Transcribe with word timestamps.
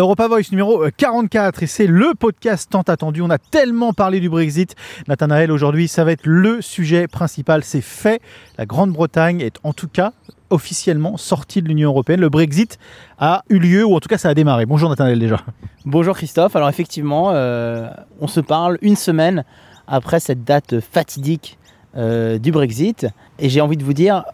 Europa 0.00 0.28
Voice 0.28 0.50
numéro 0.50 0.84
44 0.96 1.62
et 1.62 1.66
c'est 1.66 1.86
le 1.86 2.14
podcast 2.18 2.70
tant 2.70 2.82
attendu. 2.82 3.22
On 3.22 3.28
a 3.28 3.38
tellement 3.38 3.92
parlé 3.92 4.20
du 4.20 4.30
Brexit. 4.30 4.74
Nathanaël, 5.08 5.52
aujourd'hui, 5.52 5.88
ça 5.88 6.04
va 6.04 6.12
être 6.12 6.24
le 6.24 6.62
sujet 6.62 7.06
principal. 7.06 7.64
C'est 7.64 7.80
fait. 7.80 8.22
La 8.56 8.66
Grande-Bretagne 8.66 9.40
est 9.40 9.56
en 9.62 9.72
tout 9.72 9.88
cas 9.88 10.12
officiellement 10.48 11.16
sortie 11.16 11.60
de 11.60 11.68
l'Union 11.68 11.90
Européenne. 11.90 12.20
Le 12.20 12.28
Brexit 12.28 12.78
a 13.18 13.42
eu 13.48 13.58
lieu 13.58 13.84
ou 13.84 13.94
en 13.94 14.00
tout 14.00 14.08
cas 14.08 14.16
ça 14.16 14.28
a 14.28 14.34
démarré. 14.34 14.64
Bonjour 14.64 14.88
Nathanaël 14.88 15.18
déjà. 15.18 15.40
Bonjour 15.84 16.16
Christophe. 16.16 16.56
Alors 16.56 16.68
effectivement, 16.68 17.32
euh, 17.32 17.88
on 18.20 18.26
se 18.26 18.40
parle 18.40 18.78
une 18.82 18.96
semaine 18.96 19.44
après 19.86 20.20
cette 20.20 20.44
date 20.44 20.80
fatidique 20.80 21.58
euh, 21.96 22.38
du 22.38 22.52
Brexit 22.52 23.06
et 23.38 23.48
j'ai 23.48 23.60
envie 23.60 23.76
de 23.76 23.84
vous 23.84 23.92
dire, 23.92 24.24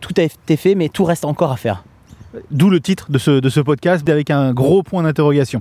tout 0.00 0.14
a 0.16 0.22
été 0.22 0.56
fait 0.56 0.74
mais 0.74 0.88
tout 0.88 1.04
reste 1.04 1.24
encore 1.24 1.52
à 1.52 1.56
faire. 1.56 1.84
D'où 2.50 2.70
le 2.70 2.80
titre 2.80 3.10
de 3.10 3.18
ce, 3.18 3.40
de 3.40 3.48
ce 3.48 3.60
podcast 3.60 4.08
avec 4.08 4.30
un 4.30 4.52
gros 4.52 4.82
point 4.82 5.02
d'interrogation. 5.02 5.60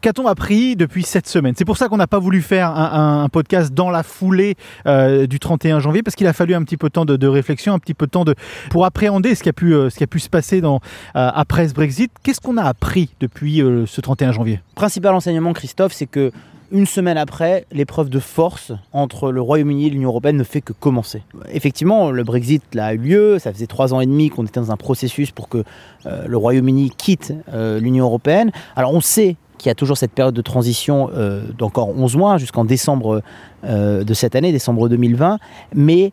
Qu'a-t-on 0.00 0.26
appris 0.26 0.76
depuis 0.76 1.02
cette 1.02 1.26
semaine? 1.26 1.54
C'est 1.56 1.64
pour 1.64 1.76
ça 1.76 1.88
qu'on 1.88 1.96
n'a 1.96 2.06
pas 2.06 2.18
voulu 2.18 2.42
faire 2.42 2.70
un, 2.70 3.22
un, 3.24 3.28
podcast 3.28 3.72
dans 3.72 3.90
la 3.90 4.02
foulée 4.02 4.54
euh, 4.86 5.26
du 5.26 5.38
31 5.38 5.80
janvier, 5.80 6.02
parce 6.02 6.14
qu'il 6.14 6.26
a 6.26 6.32
fallu 6.32 6.54
un 6.54 6.62
petit 6.62 6.76
peu 6.76 6.88
de 6.88 6.92
temps 6.92 7.04
de, 7.04 7.26
réflexion, 7.26 7.72
un 7.72 7.78
petit 7.78 7.94
peu 7.94 8.06
de 8.06 8.10
temps 8.10 8.24
de, 8.24 8.34
pour 8.70 8.84
appréhender 8.84 9.34
ce 9.34 9.42
qui 9.42 9.48
a 9.48 9.52
pu, 9.52 9.74
euh, 9.74 9.88
ce 9.90 10.04
pu 10.04 10.20
se 10.20 10.28
passer 10.28 10.62
euh, 10.62 10.78
après 11.14 11.68
ce 11.68 11.74
Brexit. 11.74 12.12
Qu'est-ce 12.22 12.40
qu'on 12.40 12.58
a 12.58 12.64
appris 12.64 13.14
depuis 13.20 13.62
ce 13.86 14.00
31 14.00 14.32
janvier? 14.32 14.60
Principal 14.74 15.14
enseignement, 15.14 15.52
Christophe, 15.52 15.92
c'est 15.92 16.06
que 16.06 16.30
une 16.72 16.86
semaine 16.86 17.18
après, 17.18 17.66
l'épreuve 17.72 18.08
de 18.08 18.18
force 18.18 18.72
entre 18.92 19.30
le 19.30 19.40
Royaume-Uni 19.40 19.86
et 19.86 19.90
l'Union 19.90 20.08
Européenne 20.10 20.36
ne 20.36 20.44
fait 20.44 20.60
que 20.60 20.72
commencer. 20.72 21.22
Effectivement, 21.50 22.10
le 22.10 22.24
Brexit 22.24 22.62
a 22.76 22.94
eu 22.94 22.98
lieu, 22.98 23.38
ça 23.38 23.52
faisait 23.52 23.66
trois 23.66 23.94
ans 23.94 24.00
et 24.00 24.06
demi 24.06 24.30
qu'on 24.30 24.44
était 24.44 24.60
dans 24.60 24.72
un 24.72 24.76
processus 24.76 25.30
pour 25.30 25.48
que 25.48 25.64
euh, 26.06 26.26
le 26.26 26.36
Royaume-Uni 26.36 26.90
quitte 26.96 27.32
euh, 27.52 27.78
l'Union 27.78 28.06
Européenne. 28.06 28.50
Alors 28.76 28.92
on 28.92 29.00
sait 29.00 29.36
qu'il 29.58 29.68
y 29.68 29.72
a 29.72 29.74
toujours 29.74 29.96
cette 29.96 30.12
période 30.12 30.34
de 30.34 30.42
transition 30.42 31.10
euh, 31.14 31.44
d'encore 31.56 31.90
11 31.90 32.16
mois 32.16 32.38
jusqu'en 32.38 32.64
décembre 32.64 33.22
de 33.62 34.12
cette 34.12 34.36
année, 34.36 34.52
décembre 34.52 34.90
2020, 34.90 35.38
mais 35.74 36.12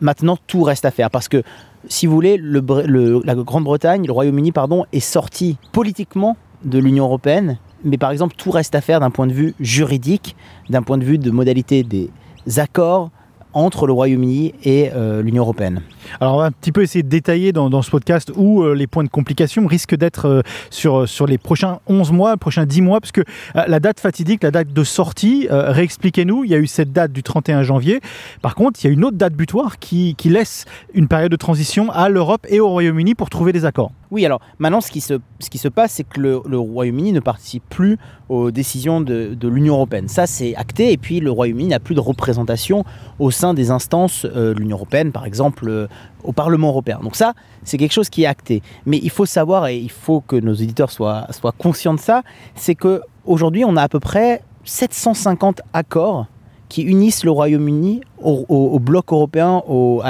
maintenant 0.00 0.36
tout 0.48 0.64
reste 0.64 0.84
à 0.84 0.90
faire 0.90 1.10
parce 1.10 1.28
que 1.28 1.44
si 1.86 2.06
vous 2.06 2.14
voulez, 2.14 2.36
le, 2.36 2.60
le, 2.86 3.20
la 3.24 3.36
Grande-Bretagne, 3.36 4.04
le 4.04 4.12
Royaume-Uni, 4.12 4.50
pardon, 4.50 4.84
est 4.92 4.98
sorti 4.98 5.56
politiquement 5.70 6.36
de 6.64 6.78
l'Union 6.78 7.04
Européenne 7.04 7.58
mais 7.84 7.98
par 7.98 8.10
exemple, 8.10 8.34
tout 8.36 8.50
reste 8.50 8.74
à 8.74 8.80
faire 8.80 9.00
d'un 9.00 9.10
point 9.10 9.26
de 9.26 9.32
vue 9.32 9.54
juridique, 9.60 10.36
d'un 10.70 10.82
point 10.82 10.98
de 10.98 11.04
vue 11.04 11.18
de 11.18 11.30
modalité 11.30 11.82
des 11.82 12.10
accords 12.58 13.10
entre 13.52 13.86
le 13.86 13.92
Royaume-Uni 13.92 14.54
et 14.64 14.90
euh, 14.94 15.22
l'Union 15.22 15.42
européenne. 15.42 15.82
Alors 16.20 16.34
on 16.34 16.38
va 16.38 16.44
un 16.44 16.50
petit 16.50 16.72
peu 16.72 16.82
essayer 16.82 17.02
de 17.02 17.08
détailler 17.08 17.52
dans, 17.52 17.82
ce 17.82 17.90
podcast 17.90 18.32
où 18.36 18.62
euh, 18.62 18.74
les 18.74 18.86
points 18.86 19.04
de 19.04 19.08
complication 19.08 19.66
risquent 19.66 19.96
d'être 19.96 20.26
euh, 20.26 20.42
sur, 20.70 21.26
les 21.26 21.38
prochains 21.38 21.78
11 21.86 22.12
mois, 22.12 22.36
prochains 22.36 22.66
10 22.66 22.82
mois, 22.82 23.00
parce 23.00 23.12
que 23.12 23.20
euh, 23.20 23.64
la 23.66 23.80
date 23.80 24.00
fatidique, 24.00 24.42
la 24.42 24.50
date 24.50 24.72
de 24.72 24.84
sortie, 24.84 25.48
réexpliquez-nous, 25.50 26.44
il 26.44 26.50
y 26.50 26.54
a 26.54 26.58
eu 26.58 26.66
cette 26.66 26.92
date 26.92 27.12
du 27.12 27.22
31 27.22 27.62
janvier. 27.62 28.00
Par 28.42 28.54
contre, 28.54 28.80
il 28.82 28.86
y 28.86 28.90
a 28.90 28.92
une 28.92 29.04
autre 29.04 29.16
date 29.16 29.34
butoir 29.34 29.78
qui, 29.78 30.14
qui 30.16 30.28
laisse 30.28 30.64
une 30.94 31.08
période 31.08 31.30
de 31.30 31.36
transition 31.36 31.90
à 31.90 32.08
l'Europe 32.08 32.46
et 32.48 32.60
au 32.60 32.68
Royaume-Uni 32.68 33.14
pour 33.14 33.30
trouver 33.30 33.52
des 33.52 33.64
accords. 33.64 33.92
Oui, 34.10 34.24
alors 34.24 34.40
maintenant, 34.58 34.80
ce 34.80 34.90
qui 34.90 35.02
se, 35.02 35.14
ce 35.38 35.50
qui 35.50 35.58
se 35.58 35.68
passe, 35.68 35.92
c'est 35.92 36.04
que 36.04 36.20
le, 36.20 36.58
Royaume-Uni 36.58 37.12
ne 37.12 37.20
participe 37.20 37.62
plus 37.68 37.98
aux 38.30 38.50
décisions 38.50 39.00
de, 39.02 39.34
de 39.34 39.48
l'Union 39.48 39.74
européenne. 39.74 40.08
Ça, 40.08 40.26
c'est 40.26 40.56
acté, 40.56 40.92
et 40.92 40.96
puis 40.96 41.20
le 41.20 41.30
Royaume-Uni 41.30 41.68
n'a 41.68 41.80
plus 41.80 41.94
de 41.94 42.00
représentation 42.00 42.84
au 43.18 43.30
sein 43.30 43.52
des 43.52 43.70
instances 43.70 44.24
euh, 44.24 44.54
de 44.54 44.60
l'Union 44.60 44.76
européenne, 44.76 45.12
par 45.12 45.26
exemple 45.26 45.68
euh, 45.68 45.88
au 46.24 46.32
Parlement 46.32 46.68
européen. 46.68 47.00
Donc 47.02 47.16
ça, 47.16 47.34
c'est 47.64 47.76
quelque 47.76 47.92
chose 47.92 48.08
qui 48.08 48.22
est 48.22 48.26
acté. 48.26 48.62
Mais 48.86 48.98
il 49.02 49.10
faut 49.10 49.26
savoir, 49.26 49.66
et 49.66 49.76
il 49.76 49.90
faut 49.90 50.20
que 50.20 50.36
nos 50.36 50.54
éditeurs 50.54 50.90
soient, 50.90 51.26
soient 51.30 51.52
conscients 51.52 51.94
de 51.94 52.00
ça, 52.00 52.22
c'est 52.54 52.74
qu'aujourd'hui, 52.74 53.64
on 53.66 53.76
a 53.76 53.82
à 53.82 53.88
peu 53.88 54.00
près 54.00 54.42
750 54.64 55.60
accords 55.74 56.26
qui 56.70 56.82
unissent 56.82 57.24
le 57.24 57.30
Royaume-Uni 57.30 58.00
au, 58.22 58.78
bloc 58.78 59.12
européen, 59.12 59.62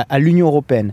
à 0.09 0.19
l'Union 0.19 0.49
européenne. 0.49 0.93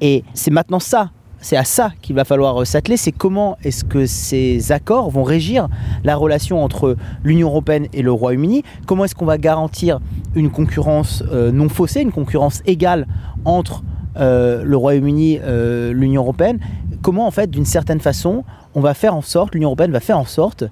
Et 0.00 0.24
c'est 0.32 0.50
maintenant 0.50 0.80
ça 0.80 1.10
c'est 1.42 1.56
à 1.56 1.64
ça 1.64 1.92
qu'il 2.00 2.16
va 2.16 2.24
falloir 2.24 2.66
s'atteler, 2.66 2.96
c'est 2.96 3.12
comment 3.12 3.58
est-ce 3.62 3.84
que 3.84 4.06
ces 4.06 4.72
accords 4.72 5.10
vont 5.10 5.24
régir 5.24 5.68
la 6.04 6.16
relation 6.16 6.64
entre 6.64 6.96
l'Union 7.22 7.48
européenne 7.48 7.88
et 7.92 8.00
le 8.00 8.12
Royaume-Uni, 8.12 8.62
comment 8.86 9.04
est-ce 9.04 9.14
qu'on 9.14 9.26
va 9.26 9.38
garantir 9.38 10.00
une 10.34 10.50
concurrence 10.50 11.22
euh, 11.32 11.52
non 11.52 11.68
faussée, 11.68 12.00
une 12.00 12.12
concurrence 12.12 12.62
égale 12.64 13.06
entre 13.44 13.82
euh, 14.16 14.62
le 14.64 14.76
Royaume-Uni, 14.76 15.40
euh, 15.42 15.92
l'Union 15.92 16.22
européenne, 16.22 16.60
comment 17.02 17.26
en 17.26 17.30
fait 17.30 17.50
d'une 17.50 17.66
certaine 17.66 18.00
façon 18.00 18.44
on 18.74 18.80
va 18.80 18.94
faire 18.94 19.14
en 19.14 19.22
sorte, 19.22 19.54
l'Union 19.54 19.68
européenne 19.68 19.92
va 19.92 20.00
faire 20.00 20.18
en 20.18 20.24
sorte 20.24 20.64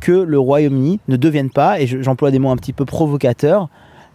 que 0.00 0.12
le 0.12 0.38
Royaume-Uni 0.38 1.00
ne 1.08 1.16
devienne 1.16 1.50
pas, 1.50 1.80
et 1.80 1.86
j'emploie 1.86 2.30
des 2.30 2.38
mots 2.38 2.50
un 2.50 2.56
petit 2.56 2.72
peu 2.72 2.84
provocateurs, 2.84 3.68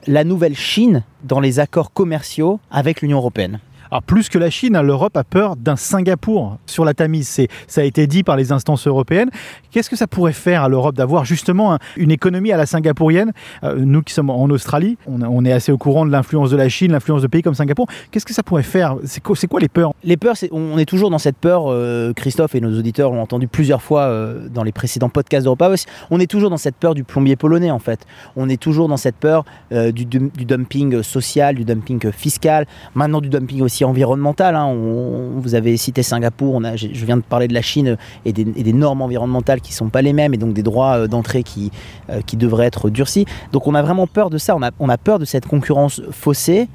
la 0.05 0.23
nouvelle 0.23 0.55
Chine 0.55 1.03
dans 1.23 1.39
les 1.39 1.59
accords 1.59 1.91
commerciaux 1.91 2.59
avec 2.71 3.01
l'Union 3.01 3.17
européenne? 3.17 3.59
Plus 4.05 4.29
que 4.29 4.37
la 4.37 4.49
Chine, 4.49 4.75
hein, 4.75 4.81
l'Europe 4.81 5.17
a 5.17 5.23
peur 5.23 5.55
d'un 5.55 5.75
Singapour 5.75 6.57
sur 6.65 6.85
la 6.85 6.93
Tamise. 6.93 7.47
Ça 7.67 7.81
a 7.81 7.83
été 7.83 8.07
dit 8.07 8.23
par 8.23 8.35
les 8.35 8.51
instances 8.51 8.87
européennes. 8.87 9.29
Qu'est-ce 9.71 9.89
que 9.89 9.95
ça 9.95 10.07
pourrait 10.07 10.33
faire 10.33 10.63
à 10.63 10.69
l'Europe 10.69 10.95
d'avoir 10.95 11.25
justement 11.25 11.73
un, 11.73 11.79
une 11.95 12.11
économie 12.11 12.51
à 12.51 12.57
la 12.57 12.65
singapourienne? 12.65 13.31
Euh, 13.63 13.75
Nous 13.77 14.01
qui 14.01 14.13
sommes 14.13 14.29
en 14.29 14.45
Australie, 14.45 14.97
on, 15.07 15.45
est 15.45 15.51
assez 15.51 15.71
au 15.71 15.77
courant 15.77 16.05
de 16.05 16.11
l'influence 16.11 16.49
de 16.49 16.57
la 16.57 16.69
Chine, 16.69 16.91
l'influence 16.91 17.21
de 17.21 17.27
pays 17.27 17.41
comme 17.41 17.53
Singapour. 17.53 17.87
Qu'est-ce 18.11 18.25
que 18.25 18.33
ça 18.33 18.43
pourrait 18.43 18.63
faire? 18.63 18.95
C'est 19.03 19.21
quoi, 19.21 19.59
les 19.59 19.69
peurs? 19.69 19.93
Les 20.03 20.17
peurs, 20.17 20.35
on 20.51 20.77
est 20.77 20.85
toujours 20.85 21.09
dans 21.09 21.17
cette 21.17 21.37
peur. 21.37 21.65
Euh, 21.67 22.13
Christophe 22.13 22.55
et 22.55 22.61
nos 22.61 22.77
auditeurs 22.77 23.11
l'ont 23.11 23.21
entendu 23.21 23.47
plusieurs 23.47 23.81
fois 23.81 24.01
euh, 24.03 24.47
dans 24.49 24.63
les 24.63 24.71
précédents 24.71 25.09
podcasts 25.09 25.43
d'Europa. 25.43 25.73
On 26.09 26.19
est 26.19 26.29
toujours 26.29 26.49
dans 26.49 26.57
cette 26.57 26.75
peur 26.75 26.95
du 26.95 27.03
plombier 27.03 27.35
polonais 27.35 27.71
en 27.71 27.79
fait. 27.79 28.05
On 28.35 28.49
est 28.49 28.61
toujours 28.61 28.87
dans 28.87 28.97
cette 28.97 29.15
peur 29.17 29.43
du, 29.71 30.05
dumping 30.05 31.03
social, 31.03 31.55
du 31.55 31.65
dumping 31.65 32.11
fiscal, 32.11 32.65
maintenant 32.95 33.21
du 33.21 33.29
dumping 33.29 33.61
aussi 33.61 33.76
environnemental. 33.85 34.55
Hein. 34.55 34.65
On, 34.65 35.39
vous 35.39 35.55
avez 35.55 35.77
cité 35.77 36.03
Singapour, 36.03 36.55
on 36.55 36.63
a, 36.63 36.75
je 36.75 37.05
viens 37.05 37.17
de 37.17 37.21
parler 37.21 37.47
de 37.47 37.53
la 37.53 37.61
Chine 37.61 37.97
et 38.25 38.33
des, 38.33 38.73
normes 38.73 39.01
environnementales 39.01 39.61
qui 39.61 39.71
ne 39.71 39.75
sont 39.75 39.89
pas 39.89 40.01
les 40.01 40.13
mêmes 40.13 40.33
et 40.33 40.37
donc 40.37 40.53
des 40.53 40.63
droits 40.63 41.07
d'entrée 41.07 41.43
qui, 41.43 41.71
euh, 42.09 42.21
qui 42.25 42.37
devraient 42.37 42.67
être 42.67 42.89
durcis. 42.89 43.25
Donc 43.51 43.67
on 43.67 43.75
a 43.75 43.81
vraiment 43.81 44.07
peur 44.07 44.29
de 44.29 44.37
ça, 44.37 44.55
on 44.55 44.61
a, 44.61 44.71
on 44.79 44.89
a 44.89 44.97
peur 44.97 45.19
de 45.19 45.25
cette 45.25 45.45
concurrence 45.45 46.01
faussée 46.11 46.67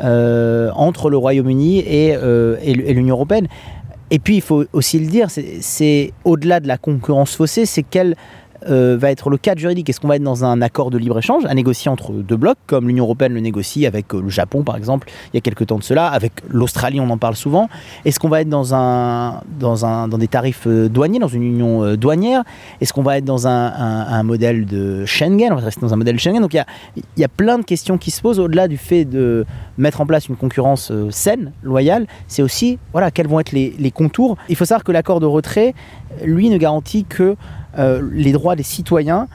euh, 0.00 0.70
entre 0.74 1.10
le 1.10 1.16
Royaume-Uni 1.16 1.84
euh, 1.88 2.56
et 2.62 2.74
l'Union 2.74 3.16
européenne. 3.16 3.48
Et 4.10 4.18
puis 4.18 4.36
il 4.36 4.42
faut 4.42 4.64
aussi 4.72 4.98
le 4.98 5.06
dire, 5.06 5.28
c'est 5.30 6.12
au-delà 6.24 6.60
de 6.60 6.68
la 6.68 6.78
concurrence 6.78 7.34
faussée, 7.34 7.66
c'est 7.66 7.82
quelle 7.82 8.16
euh, 8.68 8.96
va 8.98 9.10
être 9.10 9.30
le 9.30 9.36
cadre 9.36 9.60
juridique 9.60 9.88
Est-ce 9.88 10.00
qu'on 10.00 10.08
va 10.08 10.16
être 10.16 10.22
dans 10.22 10.44
un 10.44 10.60
accord 10.62 10.90
de 10.90 10.98
libre-échange 10.98 11.44
à 11.46 11.54
négocier 11.54 11.90
entre 11.90 12.12
deux 12.12 12.36
blocs, 12.36 12.58
comme 12.66 12.88
l'Union 12.88 13.04
Européenne 13.04 13.32
le 13.32 13.40
négocie 13.40 13.86
avec 13.86 14.12
euh, 14.14 14.20
le 14.20 14.28
Japon, 14.28 14.64
par 14.64 14.76
exemple, 14.76 15.08
il 15.32 15.36
y 15.36 15.38
a 15.38 15.40
quelques 15.40 15.66
temps 15.66 15.78
de 15.78 15.84
cela, 15.84 16.08
avec 16.08 16.32
l'Australie, 16.48 17.00
on 17.00 17.08
en 17.10 17.18
parle 17.18 17.36
souvent 17.36 17.68
Est-ce 18.04 18.18
qu'on 18.18 18.28
va 18.28 18.40
être 18.40 18.48
dans, 18.48 18.74
un, 18.74 19.42
dans, 19.60 19.86
un, 19.86 20.08
dans 20.08 20.18
des 20.18 20.26
tarifs 20.26 20.66
euh, 20.66 20.88
douaniers, 20.88 21.20
dans 21.20 21.28
une 21.28 21.44
union 21.44 21.94
douanière? 21.94 22.42
Est-ce 22.80 22.92
qu'on 22.92 23.02
va 23.02 23.18
être 23.18 23.24
dans 23.24 23.46
un, 23.46 24.22
modèle 24.24 24.66
de 24.66 25.04
Schengen? 25.04 25.52
On 25.52 25.56
va 25.56 25.62
rester 25.62 25.80
dans 25.80 25.94
un 25.94 25.96
modèle 25.96 26.18
Schengen. 26.18 26.40
Donc 26.40 26.54
il 26.54 26.56
y 26.56 26.60
a, 26.60 26.66
y 27.16 27.24
a 27.24 27.28
plein 27.28 27.58
de 27.58 27.64
questions 27.64 27.96
qui 27.96 28.10
se 28.10 28.20
posent 28.20 28.40
au-delà 28.40 28.66
du 28.66 28.76
fait 28.76 29.04
de 29.04 29.46
mettre 29.76 30.00
en 30.00 30.06
place 30.06 30.28
une 30.28 30.36
concurrence 30.36 30.92
saine, 31.10 31.52
loyale. 31.62 32.06
C'est 32.26 32.42
aussi, 32.42 32.78
voilà, 32.92 33.10
quels 33.10 33.28
vont 33.28 33.38
être 33.38 33.52
les, 33.52 33.74
les 33.78 33.90
contours. 33.90 34.36
Il 34.48 34.56
faut 34.56 34.64
savoir 34.64 34.82
que 34.84 34.92
l'accord 34.92 35.20
de 35.20 35.26
retrait, 35.26 35.74
lui, 36.24 36.50
ne 36.50 36.56
garantit 36.56 37.04
que 37.04 37.36
euh, 37.78 38.08
les 38.12 38.32
droits 38.32 38.56
des 38.56 38.62
citoyens, 38.62 39.28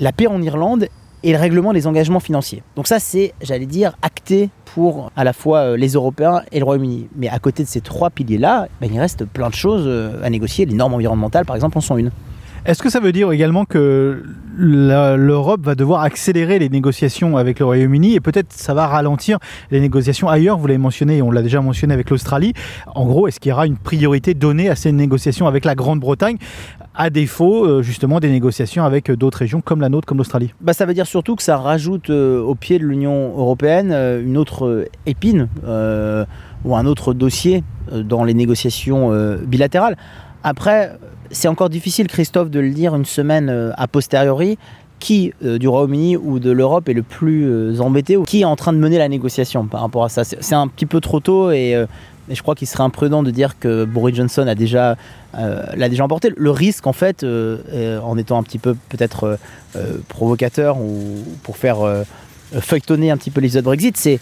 la 0.00 0.12
paix 0.12 0.26
en 0.26 0.40
Irlande 0.40 0.88
et 1.22 1.32
le 1.32 1.38
règlement 1.38 1.72
des 1.72 1.86
engagements 1.86 2.20
financiers. 2.20 2.62
Donc 2.76 2.86
ça, 2.86 2.98
c'est, 2.98 3.34
j'allais 3.40 3.66
dire, 3.66 3.96
acté 4.02 4.50
pour 4.74 5.10
à 5.16 5.24
la 5.24 5.32
fois 5.32 5.58
euh, 5.58 5.76
les 5.76 5.88
Européens 5.94 6.42
et 6.52 6.58
le 6.60 6.64
Royaume-Uni. 6.64 7.08
Mais 7.16 7.28
à 7.28 7.38
côté 7.38 7.64
de 7.64 7.68
ces 7.68 7.80
trois 7.80 8.10
piliers-là, 8.10 8.68
ben, 8.80 8.88
il 8.92 8.98
reste 9.00 9.24
plein 9.24 9.48
de 9.48 9.54
choses 9.54 9.84
euh, 9.86 10.22
à 10.22 10.30
négocier. 10.30 10.64
Les 10.66 10.74
normes 10.74 10.94
environnementales, 10.94 11.44
par 11.44 11.56
exemple, 11.56 11.76
en 11.78 11.80
sont 11.80 11.96
une. 11.96 12.10
Est-ce 12.66 12.82
que 12.82 12.90
ça 12.90 13.00
veut 13.00 13.12
dire 13.12 13.32
également 13.32 13.64
que 13.64 14.22
l'Europe 14.56 15.60
va 15.64 15.74
devoir 15.74 16.02
accélérer 16.02 16.58
les 16.58 16.68
négociations 16.68 17.36
avec 17.36 17.60
le 17.60 17.64
Royaume-Uni 17.64 18.14
et 18.14 18.20
peut-être 18.20 18.52
ça 18.52 18.74
va 18.74 18.86
ralentir 18.86 19.38
les 19.70 19.80
négociations 19.80 20.28
ailleurs? 20.28 20.58
Vous 20.58 20.66
l'avez 20.66 20.78
mentionné, 20.78 21.22
on 21.22 21.30
l'a 21.30 21.42
déjà 21.42 21.60
mentionné 21.60 21.94
avec 21.94 22.10
l'Australie. 22.10 22.52
En 22.94 23.06
gros, 23.06 23.26
est-ce 23.28 23.40
qu'il 23.40 23.50
y 23.50 23.52
aura 23.52 23.66
une 23.66 23.76
priorité 23.76 24.34
donnée 24.34 24.68
à 24.68 24.76
ces 24.76 24.92
négociations 24.92 25.46
avec 25.46 25.64
la 25.64 25.74
Grande-Bretagne 25.74 26.36
à 26.94 27.10
défaut 27.10 27.64
euh, 27.64 27.82
justement 27.82 28.18
des 28.20 28.28
négociations 28.28 28.84
avec 28.84 29.10
d'autres 29.12 29.38
régions 29.38 29.60
comme 29.60 29.80
la 29.80 29.88
nôtre, 29.88 30.06
comme 30.06 30.18
l'Australie? 30.18 30.52
Bah, 30.60 30.72
Ça 30.72 30.84
veut 30.84 30.94
dire 30.94 31.06
surtout 31.06 31.36
que 31.36 31.42
ça 31.42 31.56
rajoute 31.56 32.10
euh, 32.10 32.40
au 32.42 32.54
pied 32.54 32.78
de 32.78 32.84
l'Union 32.84 33.32
européenne 33.38 33.90
euh, 33.92 34.22
une 34.22 34.36
autre 34.36 34.66
euh, 34.66 34.88
épine 35.06 35.48
euh, 35.64 36.24
ou 36.64 36.76
un 36.76 36.84
autre 36.84 37.14
dossier 37.14 37.62
euh, 37.92 38.02
dans 38.02 38.24
les 38.24 38.34
négociations 38.34 39.12
euh, 39.12 39.36
bilatérales. 39.36 39.96
Après, 40.42 40.92
c'est 41.30 41.48
encore 41.48 41.68
difficile, 41.68 42.06
Christophe, 42.06 42.50
de 42.50 42.60
le 42.60 42.70
dire 42.70 42.94
une 42.94 43.04
semaine 43.04 43.48
euh, 43.48 43.70
a 43.76 43.86
posteriori 43.88 44.58
qui 44.98 45.32
euh, 45.44 45.58
du 45.58 45.68
Royaume-Uni 45.68 46.16
ou 46.16 46.38
de 46.38 46.50
l'Europe 46.50 46.88
est 46.88 46.94
le 46.94 47.02
plus 47.02 47.44
euh, 47.48 47.80
embêté 47.80 48.16
ou 48.16 48.24
qui 48.24 48.40
est 48.40 48.44
en 48.44 48.56
train 48.56 48.72
de 48.72 48.78
mener 48.78 48.98
la 48.98 49.08
négociation 49.08 49.66
par 49.66 49.80
rapport 49.80 50.04
à 50.04 50.08
ça. 50.08 50.24
C'est 50.24 50.54
un 50.54 50.66
petit 50.66 50.86
peu 50.86 51.00
trop 51.00 51.20
tôt 51.20 51.50
et 51.50 51.86
je 52.28 52.42
crois 52.42 52.54
qu'il 52.54 52.66
serait 52.66 52.82
imprudent 52.82 53.22
de 53.22 53.30
dire 53.30 53.58
que 53.58 53.84
Boris 53.84 54.16
Johnson 54.16 54.46
a 54.46 54.54
déjà, 54.54 54.96
l'a 55.32 55.88
déjà 55.88 56.04
emporté. 56.04 56.32
Le 56.36 56.50
risque, 56.50 56.86
en 56.86 56.92
fait, 56.92 57.24
en 57.24 58.18
étant 58.18 58.38
un 58.38 58.42
petit 58.42 58.58
peu 58.58 58.74
peut-être 58.88 59.38
provocateur 60.08 60.78
ou 60.78 61.24
pour 61.42 61.56
faire 61.56 61.78
feuilletonner 62.52 63.10
un 63.10 63.16
petit 63.16 63.30
peu 63.30 63.40
l'épisode 63.40 63.64
Brexit, 63.64 63.96
c'est 63.96 64.20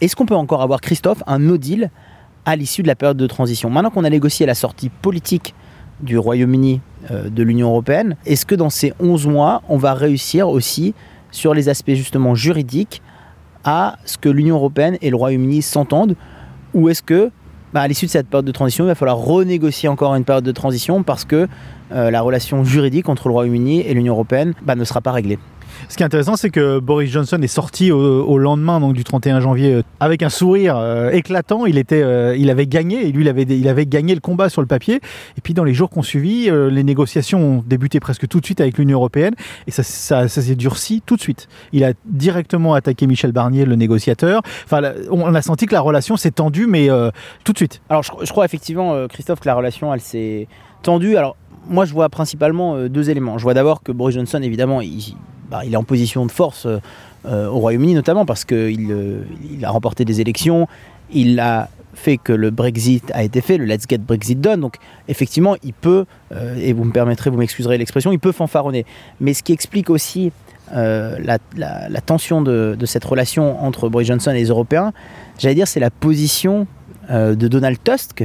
est-ce 0.00 0.16
qu'on 0.16 0.26
peut 0.26 0.34
encore 0.34 0.62
avoir, 0.62 0.80
Christophe, 0.80 1.22
un 1.26 1.38
no 1.38 1.56
deal 1.56 1.90
à 2.46 2.56
l'issue 2.56 2.82
de 2.82 2.88
la 2.88 2.96
période 2.96 3.16
de 3.16 3.26
transition? 3.28 3.70
Maintenant 3.70 3.90
qu'on 3.90 4.04
a 4.04 4.10
négocié 4.10 4.44
la 4.44 4.54
sortie 4.54 4.88
politique 4.88 5.54
du 6.00 6.18
Royaume-Uni 6.18 6.80
de 7.10 7.42
l'Union 7.42 7.68
européenne, 7.68 8.16
est-ce 8.26 8.44
que 8.44 8.54
dans 8.54 8.70
ces 8.70 8.92
11 9.00 9.26
mois, 9.26 9.62
on 9.68 9.76
va 9.76 9.94
réussir 9.94 10.48
aussi 10.48 10.94
sur 11.30 11.54
les 11.54 11.68
aspects 11.68 11.94
justement 11.94 12.34
juridiques 12.34 13.02
à 13.64 13.96
ce 14.04 14.18
que 14.18 14.28
l'Union 14.28 14.56
européenne 14.56 14.98
et 15.00 15.10
le 15.10 15.16
Royaume-Uni 15.16 15.62
s'entendent? 15.62 16.16
Ou 16.74 16.88
est-ce 16.88 17.02
que, 17.02 17.30
bah, 17.72 17.80
à 17.80 17.88
l'issue 17.88 18.06
de 18.06 18.10
cette 18.10 18.28
période 18.28 18.44
de 18.44 18.52
transition, 18.52 18.84
il 18.84 18.88
va 18.88 18.94
falloir 18.94 19.18
renégocier 19.18 19.88
encore 19.88 20.14
une 20.14 20.24
période 20.24 20.44
de 20.44 20.52
transition 20.52 21.02
parce 21.02 21.24
que 21.24 21.48
euh, 21.92 22.10
la 22.10 22.20
relation 22.20 22.64
juridique 22.64 23.08
entre 23.08 23.28
le 23.28 23.34
Royaume-Uni 23.34 23.80
et 23.80 23.94
l'Union 23.94 24.14
européenne 24.14 24.54
bah, 24.62 24.74
ne 24.74 24.84
sera 24.84 25.00
pas 25.00 25.12
réglée? 25.12 25.38
Ce 25.88 25.96
qui 25.96 26.02
est 26.02 26.06
intéressant, 26.06 26.36
c'est 26.36 26.50
que 26.50 26.78
Boris 26.78 27.10
Johnson 27.10 27.38
est 27.42 27.46
sorti 27.46 27.90
au, 27.92 28.38
lendemain 28.38 28.80
donc, 28.80 28.94
du 28.94 29.04
31 29.04 29.40
janvier 29.40 29.74
euh, 29.74 29.82
avec 30.00 30.22
un 30.22 30.28
sourire 30.28 30.76
euh, 30.76 31.10
éclatant. 31.10 31.66
Il, 31.66 31.78
était, 31.78 32.02
euh, 32.02 32.36
il 32.36 32.50
avait 32.50 32.66
gagné, 32.66 33.06
et 33.06 33.12
lui, 33.12 33.28
avait, 33.28 33.42
il 33.42 33.68
avait 33.68 33.86
gagné 33.86 34.14
le 34.14 34.20
combat 34.20 34.48
sur 34.48 34.60
le 34.60 34.66
papier. 34.66 34.96
Et 35.36 35.40
puis, 35.42 35.54
dans 35.54 35.64
les 35.64 35.74
jours 35.74 35.90
qu'on 35.90 36.02
suivi, 36.02 36.50
les 36.50 36.82
négociations 36.82 37.40
ont 37.40 37.64
débuté 37.66 38.00
presque 38.00 38.28
tout 38.28 38.40
de 38.40 38.44
suite 38.44 38.60
avec 38.60 38.78
l'Union 38.78 38.98
européenne. 38.98 39.34
Et 39.66 39.70
ça, 39.70 39.82
ça, 39.82 40.28
s'est 40.28 40.54
durci 40.54 41.02
tout 41.04 41.16
de 41.16 41.20
suite. 41.20 41.48
Il 41.72 41.84
a 41.84 41.92
directement 42.04 42.74
attaqué 42.74 43.06
Michel 43.06 43.32
Barnier, 43.32 43.64
le 43.64 43.76
négociateur. 43.76 44.42
Enfin, 44.64 44.82
on 45.10 45.34
a 45.34 45.42
senti 45.42 45.66
que 45.66 45.74
la 45.74 45.80
relation 45.80 46.16
s'est 46.16 46.30
tendue, 46.30 46.66
mais 46.66 46.88
tout 47.44 47.52
de 47.52 47.58
suite. 47.58 47.80
Alors, 47.88 48.02
je, 48.02 48.12
je 48.22 48.30
crois 48.30 48.44
effectivement, 48.44 49.06
Christophe, 49.08 49.40
que 49.40 49.48
la 49.48 49.54
relation, 49.54 49.92
elle 49.92 50.00
s'est 50.00 50.48
tendue. 50.82 51.16
Alors, 51.16 51.36
moi, 51.68 51.84
je 51.84 51.92
vois 51.92 52.08
principalement 52.08 52.88
deux 52.88 53.10
éléments. 53.10 53.38
Je 53.38 53.42
vois 53.42 53.54
d'abord 53.54 53.82
que 53.82 53.92
Boris 53.92 54.14
Johnson, 54.14 54.40
évidemment, 54.42 54.80
il, 54.80 55.16
bah, 55.50 55.64
est 55.64 55.76
en 55.76 55.84
position 55.84 56.26
de 56.26 56.32
force 56.32 56.66
euh, 56.66 56.78
euh, 57.26 57.46
au 57.46 57.58
Royaume-Uni 57.58 57.94
notamment 57.94 58.26
parce 58.26 58.44
qu'il 58.44 58.90
euh, 58.90 59.22
il 59.52 59.64
a 59.64 59.70
remporté 59.70 60.04
des 60.04 60.20
élections, 60.20 60.66
il 61.12 61.38
a 61.38 61.68
fait 61.94 62.16
que 62.16 62.32
le 62.32 62.50
Brexit 62.50 63.10
a 63.14 63.22
été 63.22 63.40
fait, 63.40 63.56
le 63.56 63.64
Let's 63.64 63.84
Get 63.88 63.98
Brexit 63.98 64.40
Done. 64.40 64.60
Donc 64.60 64.76
effectivement, 65.08 65.54
il 65.62 65.72
peut, 65.72 66.04
et 66.58 66.74
vous 66.74 66.84
me 66.84 66.92
permettrez, 66.92 67.30
vous 67.30 67.38
m'excuserez 67.38 67.78
l'expression, 67.78 68.12
il 68.12 68.18
peut 68.18 68.32
fanfaronner. 68.32 68.84
Mais 69.20 69.32
ce 69.32 69.42
qui 69.42 69.52
explique 69.52 69.88
aussi 69.88 70.30
la, 70.74 71.38
tension 72.04 72.42
de, 72.42 72.76
cette 72.84 73.04
relation 73.04 73.64
entre 73.64 73.88
Boris 73.88 74.08
Johnson 74.08 74.32
et 74.32 74.34
les 74.34 74.48
Européens, 74.48 74.92
j'allais 75.38 75.54
dire, 75.54 75.66
c'est 75.66 75.80
la 75.80 75.90
position 75.90 76.66
de 77.10 77.48
Donald 77.48 77.78
Tusk, 77.82 78.24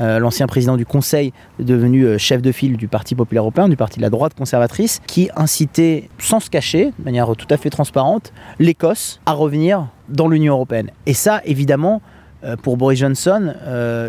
euh, 0.00 0.20
l'ancien 0.20 0.46
président 0.46 0.76
du 0.76 0.86
Conseil, 0.86 1.32
devenu 1.58 2.04
euh, 2.04 2.18
chef 2.18 2.40
de 2.40 2.52
file 2.52 2.76
du 2.76 2.86
Parti 2.86 3.16
populaire 3.16 3.42
européen, 3.42 3.68
du 3.68 3.76
parti 3.76 3.98
de 3.98 4.02
la 4.02 4.10
droite 4.10 4.34
conservatrice, 4.34 5.00
qui 5.06 5.28
incitait, 5.34 6.08
sans 6.18 6.38
se 6.38 6.50
cacher, 6.50 6.92
de 6.98 7.04
manière 7.04 7.34
tout 7.36 7.46
à 7.50 7.56
fait 7.56 7.70
transparente, 7.70 8.32
l'Écosse 8.60 9.20
à 9.26 9.32
revenir 9.32 9.88
dans 10.08 10.28
l'Union 10.28 10.54
européenne. 10.54 10.90
Et 11.06 11.14
ça, 11.14 11.40
évidemment, 11.44 12.00
euh, 12.44 12.54
pour 12.56 12.76
Boris 12.76 13.00
Johnson, 13.00 13.52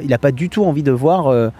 il 0.03 0.09
n'a 0.09 0.17
pas 0.19 0.31
du 0.31 0.49
tout 0.49 0.63
envie 0.63 0.83
de 0.83 0.91
voir 0.91 1.51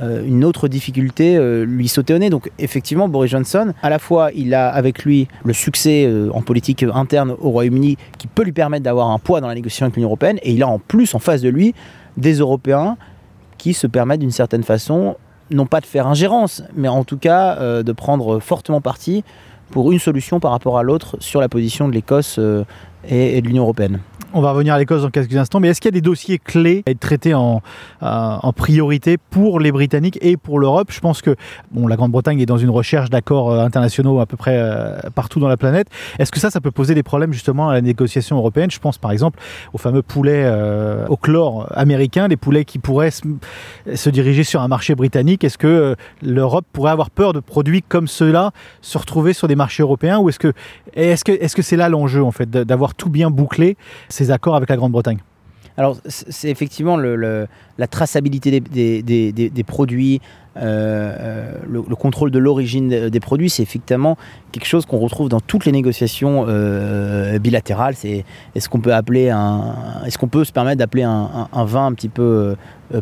une 0.00 0.44
autre 0.44 0.68
difficulté 0.68 1.38
lui 1.64 1.88
sauter 1.88 2.14
au 2.14 2.18
nez. 2.18 2.30
Donc 2.30 2.50
effectivement, 2.58 3.08
Boris 3.08 3.30
Johnson, 3.30 3.72
à 3.82 3.88
la 3.88 3.98
fois, 3.98 4.30
il 4.34 4.54
a 4.54 4.68
avec 4.68 5.04
lui 5.04 5.28
le 5.44 5.52
succès 5.52 6.08
en 6.32 6.42
politique 6.42 6.82
interne 6.82 7.34
au 7.40 7.50
Royaume-Uni 7.50 7.96
qui 8.18 8.26
peut 8.26 8.44
lui 8.44 8.52
permettre 8.52 8.84
d'avoir 8.84 9.10
un 9.10 9.18
poids 9.18 9.40
dans 9.40 9.48
la 9.48 9.54
négociation 9.54 9.86
avec 9.86 9.96
l'Union 9.96 10.08
européenne, 10.08 10.38
et 10.42 10.52
il 10.52 10.62
a 10.62 10.68
en 10.68 10.78
plus 10.78 11.14
en 11.14 11.18
face 11.18 11.40
de 11.40 11.48
lui 11.48 11.74
des 12.16 12.34
Européens 12.34 12.96
qui 13.58 13.74
se 13.74 13.86
permettent 13.86 14.20
d'une 14.20 14.30
certaine 14.30 14.62
façon, 14.62 15.16
non 15.50 15.66
pas 15.66 15.80
de 15.80 15.86
faire 15.86 16.06
ingérence, 16.06 16.62
mais 16.74 16.88
en 16.88 17.04
tout 17.04 17.18
cas 17.18 17.56
euh, 17.58 17.82
de 17.82 17.92
prendre 17.92 18.38
fortement 18.38 18.80
parti 18.80 19.24
pour 19.70 19.92
une 19.92 19.98
solution 19.98 20.40
par 20.40 20.52
rapport 20.52 20.78
à 20.78 20.82
l'autre 20.82 21.16
sur 21.20 21.40
la 21.40 21.48
position 21.48 21.88
de 21.88 21.92
l'Écosse 21.92 22.40
et, 23.08 23.40
de 23.40 23.46
l'Union 23.46 23.64
européenne. 23.64 24.00
On 24.34 24.42
va 24.42 24.52
revenir 24.52 24.74
à 24.74 24.78
l'Écosse 24.78 25.00
dans 25.00 25.08
quelques 25.08 25.34
instants, 25.36 25.58
mais 25.58 25.68
est-ce 25.68 25.80
qu'il 25.80 25.88
y 25.88 25.94
a 25.94 25.98
des 25.98 26.02
dossiers 26.02 26.38
clés 26.38 26.82
à 26.86 26.90
être 26.90 27.00
traités 27.00 27.32
en, 27.32 27.62
euh, 28.02 28.52
priorité 28.54 29.16
pour 29.16 29.58
les 29.58 29.72
Britanniques 29.72 30.18
et 30.20 30.36
pour 30.36 30.58
l'Europe? 30.58 30.88
Je 30.92 31.00
pense 31.00 31.22
que 31.22 31.34
bon, 31.70 31.86
la 31.86 31.96
Grande-Bretagne 31.96 32.38
est 32.38 32.46
dans 32.46 32.58
une 32.58 32.68
recherche 32.68 33.08
d'accords 33.08 33.50
euh, 33.50 33.64
internationaux 33.64 34.20
à 34.20 34.26
peu 34.26 34.36
près 34.36 34.58
euh, 34.58 34.98
partout 35.14 35.40
dans 35.40 35.48
la 35.48 35.56
planète. 35.56 35.88
Est-ce 36.18 36.30
que 36.30 36.40
ça, 36.40 36.50
ça 36.50 36.60
peut 36.60 36.70
poser 36.70 36.94
des 36.94 37.02
problèmes 37.02 37.32
justement 37.32 37.70
à 37.70 37.72
la 37.72 37.80
négociation 37.80 38.36
européenne? 38.36 38.70
Je 38.70 38.78
pense 38.78 38.98
par 38.98 39.12
exemple 39.12 39.40
aux 39.72 39.78
fameux 39.78 40.02
poulets 40.02 40.46
au 41.08 41.16
chlore 41.16 41.66
américain, 41.74 42.28
des 42.28 42.36
poulets 42.36 42.66
qui 42.66 42.78
pourraient 42.78 43.10
se, 43.10 44.10
diriger 44.10 44.44
sur 44.44 44.60
un 44.60 44.68
marché 44.68 44.94
britannique. 44.94 45.42
Est-ce 45.42 45.58
que 45.58 45.96
l'Europe 46.22 46.66
pourrait 46.72 46.92
avoir 46.92 47.10
peur 47.10 47.32
de 47.32 47.40
produits 47.40 47.82
comme 47.82 48.08
ceux-là 48.08 48.50
se 48.82 48.98
retrouver 48.98 49.32
sur 49.32 49.48
des 49.48 49.56
marchés 49.56 49.82
européens? 49.82 50.18
Ou 50.18 50.28
est-ce 50.28 50.38
que 50.38 50.52
est-ce 50.94 51.22
est-ce 51.30 51.56
que 51.56 51.62
c'est 51.62 51.76
là 51.76 51.88
l'enjeu 51.88 52.22
en 52.22 52.32
fait 52.32 52.50
d'avoir 52.50 52.87
tout 52.94 53.10
bien 53.10 53.30
bouclé 53.30 53.76
ces 54.08 54.30
accords 54.30 54.56
avec 54.56 54.68
la 54.68 54.76
Grande-Bretagne 54.76 55.18
alors, 55.78 55.96
c'est 56.08 56.50
effectivement 56.50 56.96
la 56.96 57.86
traçabilité 57.88 58.60
des, 58.60 59.64
produits, 59.64 60.20
euh, 60.56 60.60
euh, 61.20 61.52
le, 61.68 61.94
contrôle 61.94 62.32
de 62.32 62.38
l'origine 62.40 63.08
des 63.08 63.20
produits, 63.20 63.48
c'est 63.48 63.62
effectivement 63.62 64.16
quelque 64.50 64.66
chose 64.66 64.86
qu'on 64.86 64.98
retrouve 64.98 65.28
dans 65.28 65.38
toutes 65.38 65.66
les 65.66 65.70
négociations 65.70 66.46
euh, 66.48 67.38
bilatérales. 67.38 67.94
C'est 67.94 68.24
est-ce 68.56 68.68
qu'on 68.68 68.80
peut 68.80 68.92
appeler 68.92 69.30
un, 69.30 69.76
est-ce 70.04 70.18
qu'on 70.18 70.26
peut 70.26 70.44
se 70.44 70.50
permettre 70.50 70.78
d'appeler 70.78 71.04
un, 71.04 71.46
vin 71.64 71.86
un 71.86 71.92
petit 71.92 72.08
peu 72.08 72.56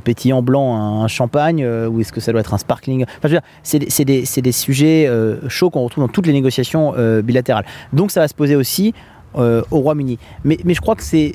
pétillant 0.05 0.43
blanc 0.43 1.03
un 1.03 1.09
champagne 1.09 1.67
ou 1.67 2.01
est-ce 2.03 2.13
que 2.13 2.21
ça 2.21 2.31
doit 2.33 2.43
être 2.43 2.53
un 2.53 2.59
sparkling? 2.59 3.07
Enfin, 3.25 3.39
c'est 3.63 4.05
des, 4.05 4.53
sujets 4.53 5.11
chauds 5.49 5.71
qu'on 5.71 5.85
retrouve 5.85 6.05
dans 6.05 6.13
toutes 6.13 6.27
les 6.27 6.35
négociations 6.35 6.93
bilatérales. 7.23 7.65
Donc, 7.95 8.11
ça 8.11 8.21
va 8.21 8.29
se 8.29 8.35
poser 8.35 8.55
aussi 8.55 8.93
au 9.37 9.81
Royaume-Uni. 9.81 10.19
Mais, 10.45 10.59
je 10.67 10.81
crois 10.81 10.97
que 10.97 11.03
c'est 11.03 11.33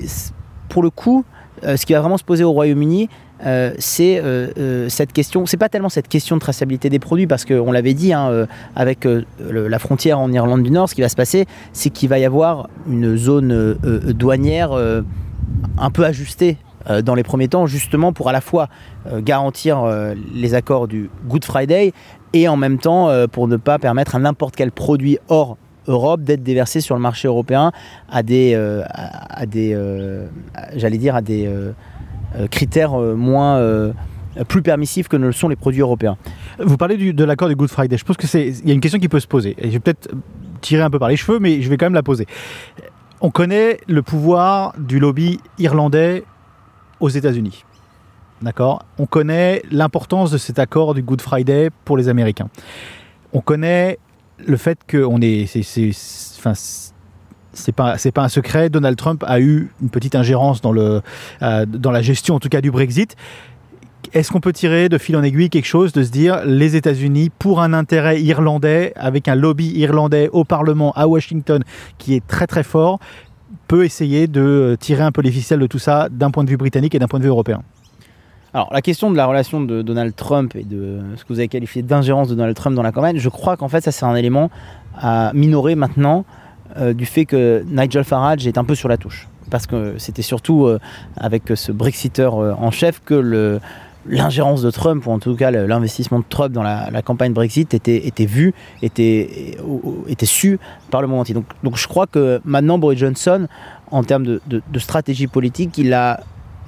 pour 0.68 0.82
le 0.82 0.90
coup, 0.90 1.24
euh, 1.64 1.76
ce 1.76 1.86
qui 1.86 1.92
va 1.92 2.00
vraiment 2.00 2.16
se 2.16 2.24
poser 2.24 2.44
au 2.44 2.52
Royaume-Uni, 2.52 3.08
euh, 3.44 3.74
c'est 3.78 4.18
euh, 4.18 4.88
cette 4.88 5.12
question. 5.12 5.44
C'est 5.46 5.56
pas 5.56 5.68
tellement 5.68 5.90
cette 5.90 6.08
question 6.08 6.36
de 6.36 6.40
traçabilité 6.40 6.88
des 6.88 6.98
produits, 6.98 7.26
parce 7.26 7.44
qu'on 7.44 7.72
l'avait 7.72 7.94
dit, 7.94 8.12
hein, 8.12 8.46
avec 8.74 9.06
la 9.38 9.78
frontière 9.78 10.18
en 10.18 10.32
Irlande 10.32 10.62
du 10.62 10.70
Nord, 10.70 10.88
ce 10.88 10.94
qui 10.94 11.02
va 11.02 11.08
se 11.08 11.16
passer, 11.16 11.46
c'est 11.72 11.90
qu'il 11.90 12.08
va 12.08 12.18
y 12.18 12.24
avoir 12.24 12.68
une 12.88 13.16
zone 13.16 13.76
douanière 14.14 14.72
un 14.72 15.90
peu 15.90 16.04
ajustée 16.04 16.56
dans 17.04 17.14
les 17.14 17.22
premiers 17.22 17.48
temps, 17.48 17.66
justement 17.66 18.12
pour 18.12 18.28
à 18.28 18.32
la 18.32 18.40
fois 18.40 18.68
garantir 19.18 19.84
les 20.34 20.54
accords 20.54 20.88
du 20.88 21.10
Good 21.28 21.44
Friday 21.44 21.92
et 22.32 22.48
en 22.48 22.56
même 22.56 22.78
temps 22.78 23.08
pour 23.30 23.46
ne 23.46 23.56
pas 23.56 23.78
permettre 23.78 24.16
à 24.16 24.18
n'importe 24.18 24.56
quel 24.56 24.72
produit 24.72 25.18
hors 25.28 25.58
Europe 25.86 26.22
d'être 26.22 26.42
déversé 26.42 26.80
sur 26.80 26.94
le 26.94 27.00
marché 27.00 27.28
européen 27.28 27.72
à 28.10 28.22
des, 28.22 28.52
euh, 28.54 28.84
des 29.46 29.72
euh, 29.74 30.26
j'allais 30.76 30.98
dire, 30.98 31.14
à 31.14 31.22
des 31.22 31.46
euh, 31.46 31.72
critères 32.50 32.92
moins 32.92 33.60
plus 34.48 34.62
permissifs 34.62 35.08
que 35.08 35.16
ne 35.16 35.26
le 35.26 35.32
sont 35.32 35.48
les 35.48 35.56
produits 35.56 35.80
européens. 35.80 36.16
Vous 36.58 36.76
parlez 36.76 36.96
du, 36.96 37.12
de 37.12 37.24
l'accord 37.24 37.48
du 37.48 37.56
Good 37.56 37.70
Friday. 37.70 37.98
Je 37.98 38.04
pense 38.04 38.16
que 38.16 38.26
c'est, 38.26 38.48
il 38.48 38.68
y 38.68 38.70
a 38.70 38.74
une 38.74 38.80
question 38.80 38.98
qui 38.98 39.08
peut 39.08 39.20
se 39.20 39.26
poser. 39.26 39.54
Et 39.58 39.66
je 39.66 39.72
vais 39.72 39.80
peut-être 39.80 40.10
tirer 40.60 40.82
un 40.82 40.90
peu 40.90 40.98
par 40.98 41.08
les 41.08 41.16
cheveux, 41.16 41.38
mais 41.38 41.60
je 41.60 41.68
vais 41.68 41.76
quand 41.76 41.86
même 41.86 41.94
la 41.94 42.02
poser. 42.02 42.26
On 43.20 43.30
connaît 43.30 43.78
le 43.88 44.02
pouvoir 44.02 44.72
du 44.78 44.98
lobby 44.98 45.38
irlandais 45.58 46.24
aux 47.00 47.08
États-Unis. 47.08 47.64
D'accord? 48.40 48.84
On 48.98 49.06
connaît 49.06 49.62
l'importance 49.70 50.30
de 50.30 50.38
cet 50.38 50.58
accord 50.58 50.94
du 50.94 51.02
Good 51.02 51.20
Friday 51.20 51.70
pour 51.84 51.96
les 51.96 52.08
Américains. 52.08 52.48
On 53.32 53.40
connaît 53.40 53.98
le 54.46 54.56
fait 54.56 54.78
qu'on 54.90 55.20
est. 55.20 55.46
C'est, 57.54 57.72
pas 57.72 57.98
c'est 57.98 58.12
pas 58.12 58.22
un 58.22 58.28
secret. 58.28 58.70
Donald 58.70 58.96
Trump 58.96 59.24
a 59.26 59.40
eu 59.40 59.70
une 59.82 59.90
petite 59.90 60.14
ingérence 60.14 60.60
dans 60.60 60.72
le 60.72 61.02
euh, 61.42 61.66
dans 61.66 61.90
la 61.90 62.02
gestion 62.02 62.34
en 62.34 62.40
tout 62.40 62.48
cas 62.48 62.60
du 62.60 62.70
Brexit. 62.70 63.16
Est-ce 64.14 64.30
qu'on 64.30 64.40
peut 64.40 64.52
tirer 64.52 64.88
de 64.88 64.98
fil 64.98 65.16
en 65.16 65.22
aiguille 65.22 65.48
quelque 65.48 65.66
chose 65.66 65.92
de 65.92 66.02
se 66.02 66.10
dire 66.10 66.44
les 66.44 66.76
États-Unis 66.76 67.30
pour 67.38 67.60
un 67.60 67.72
intérêt 67.72 68.20
irlandais 68.20 68.92
avec 68.96 69.28
un 69.28 69.34
lobby 69.34 69.72
irlandais 69.76 70.28
au 70.32 70.44
Parlement 70.44 70.92
à 70.92 71.06
Washington 71.08 71.62
qui 71.98 72.14
est 72.14 72.26
très 72.26 72.46
très 72.46 72.62
fort 72.62 72.98
peut 73.68 73.84
essayer 73.84 74.26
de 74.26 74.76
tirer 74.80 75.02
un 75.02 75.12
peu 75.12 75.22
les 75.22 75.30
ficelles 75.30 75.60
de 75.60 75.66
tout 75.66 75.78
ça 75.78 76.08
d'un 76.10 76.30
point 76.30 76.44
de 76.44 76.50
vue 76.50 76.56
britannique 76.56 76.94
et 76.94 76.98
d'un 76.98 77.06
point 77.06 77.20
de 77.20 77.24
vue 77.24 77.30
européen? 77.30 77.62
Alors, 78.54 78.68
la 78.70 78.82
question 78.82 79.10
de 79.10 79.16
la 79.16 79.24
relation 79.24 79.62
de 79.62 79.80
Donald 79.80 80.14
Trump 80.14 80.54
et 80.56 80.64
de 80.64 81.00
ce 81.16 81.22
que 81.24 81.32
vous 81.32 81.38
avez 81.38 81.48
qualifié 81.48 81.82
d'ingérence 81.82 82.28
de 82.28 82.34
Donald 82.34 82.54
Trump 82.54 82.76
dans 82.76 82.82
la 82.82 82.92
campagne, 82.92 83.16
je 83.16 83.28
crois 83.30 83.56
qu'en 83.56 83.68
fait, 83.68 83.80
ça, 83.80 83.92
c'est 83.92 84.04
un 84.04 84.14
élément 84.14 84.50
à 84.94 85.32
minorer 85.32 85.74
maintenant 85.74 86.26
euh, 86.76 86.92
du 86.92 87.06
fait 87.06 87.24
que 87.24 87.64
Nigel 87.66 88.04
Farage 88.04 88.46
est 88.46 88.58
un 88.58 88.64
peu 88.64 88.74
sur 88.74 88.88
la 88.88 88.98
touche. 88.98 89.28
Parce 89.50 89.66
que 89.66 89.94
c'était 89.96 90.22
surtout 90.22 90.66
euh, 90.66 90.78
avec 91.16 91.44
ce 91.54 91.72
Brexiteur 91.72 92.38
euh, 92.38 92.52
en 92.58 92.70
chef 92.70 93.00
que 93.02 93.58
l'ingérence 94.06 94.60
de 94.60 94.70
Trump, 94.70 95.06
ou 95.06 95.12
en 95.12 95.18
tout 95.18 95.34
cas 95.34 95.50
l'investissement 95.50 96.18
de 96.18 96.24
Trump 96.28 96.52
dans 96.52 96.62
la, 96.62 97.02
campagne 97.02 97.32
Brexit 97.32 97.72
était, 97.72 98.06
était 98.06 98.26
vu, 98.26 98.52
était, 98.82 99.56
était 100.08 100.26
su 100.26 100.58
par 100.90 101.00
le 101.00 101.06
monde 101.08 101.20
entier. 101.20 101.34
Donc, 101.34 101.46
donc 101.62 101.78
je 101.78 101.88
crois 101.88 102.06
que 102.06 102.40
maintenant 102.44 102.78
Boris 102.78 102.98
Johnson, 102.98 103.46
en 103.90 104.02
termes 104.02 104.24
de, 104.24 104.40
de 104.46 104.78
stratégie 104.78 105.26
politique, 105.26 105.78
il 105.78 105.94
a 105.94 106.20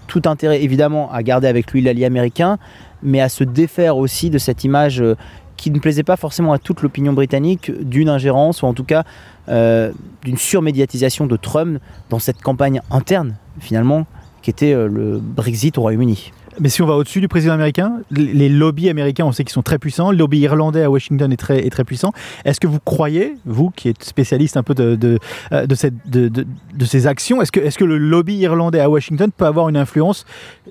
tout 0.06 0.23
intérêt 0.26 0.62
évidemment 0.62 1.11
à 1.12 1.23
garder 1.23 1.49
avec 1.49 1.73
lui 1.73 1.82
l'allié 1.82 2.04
américain, 2.04 2.58
mais 3.02 3.20
à 3.20 3.28
se 3.28 3.44
défaire 3.44 3.96
aussi 3.96 4.30
de 4.30 4.38
cette 4.38 4.64
image 4.64 5.00
euh, 5.00 5.16
qui 5.56 5.70
ne 5.70 5.78
plaisait 5.78 6.02
pas 6.02 6.16
forcément 6.16 6.52
à 6.52 6.58
toute 6.58 6.82
l'opinion 6.82 7.12
britannique 7.12 7.70
d'une 7.70 8.08
ingérence 8.08 8.62
ou 8.62 8.66
en 8.66 8.75
tout 8.75 8.84
cas 8.84 9.04
euh, 9.49 9.92
d'une 10.25 10.38
surmédiatisation 10.38 11.26
de 11.26 11.37
Trump 11.37 11.80
dans 12.11 12.18
cette 12.18 12.40
campagne 12.40 12.80
interne 12.90 13.37
finalement 13.61 14.06
qui 14.42 14.50
était 14.50 14.73
euh, 14.73 14.88
le 14.88 15.18
Brexit 15.18 15.78
au 15.78 15.82
Royaume-Uni. 15.82 16.32
Mais 16.61 16.68
si 16.68 16.82
on 16.82 16.87
va 16.87 16.94
au-dessus 16.94 17.20
du 17.20 17.28
président 17.28 17.52
américain, 17.54 18.00
les 18.11 18.49
lobbies 18.49 18.88
américains, 18.88 19.25
on 19.25 19.32
sait 19.32 19.44
qu'ils 19.44 19.52
sont 19.52 19.62
très 19.62 19.78
puissants. 19.78 20.11
Le 20.11 20.16
lobby 20.18 20.38
irlandais 20.38 20.82
à 20.82 20.90
Washington 20.90 21.32
est 21.32 21.37
très, 21.37 21.66
est 21.66 21.84
puissant. 21.84 22.12
Est-ce 22.44 22.61
que 22.61 22.66
vous 22.66 22.78
croyez, 22.84 23.37
vous 23.44 23.70
qui 23.70 23.88
êtes 23.88 24.04
spécialiste 24.04 24.56
un 24.56 24.62
peu 24.62 24.75
de, 24.75 24.94
de, 24.94 25.18
de 25.50 26.84
ces 26.84 27.06
actions, 27.06 27.42
est-ce 27.42 27.52
que, 27.52 27.61
est 27.61 27.70
-ce 27.70 27.78
que 27.78 27.84
le 27.84 27.99
lobby 27.99 28.37
irlandais 28.37 28.80
à 28.80 28.88
Washington 28.88 29.30
peut 29.37 29.46
avoir 29.46 29.68
une 29.68 29.76
influence 29.76 30.25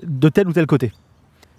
de 0.04 0.30
tel 0.30 0.48
ou 0.48 0.54
tel 0.54 0.66
côté? 0.66 0.92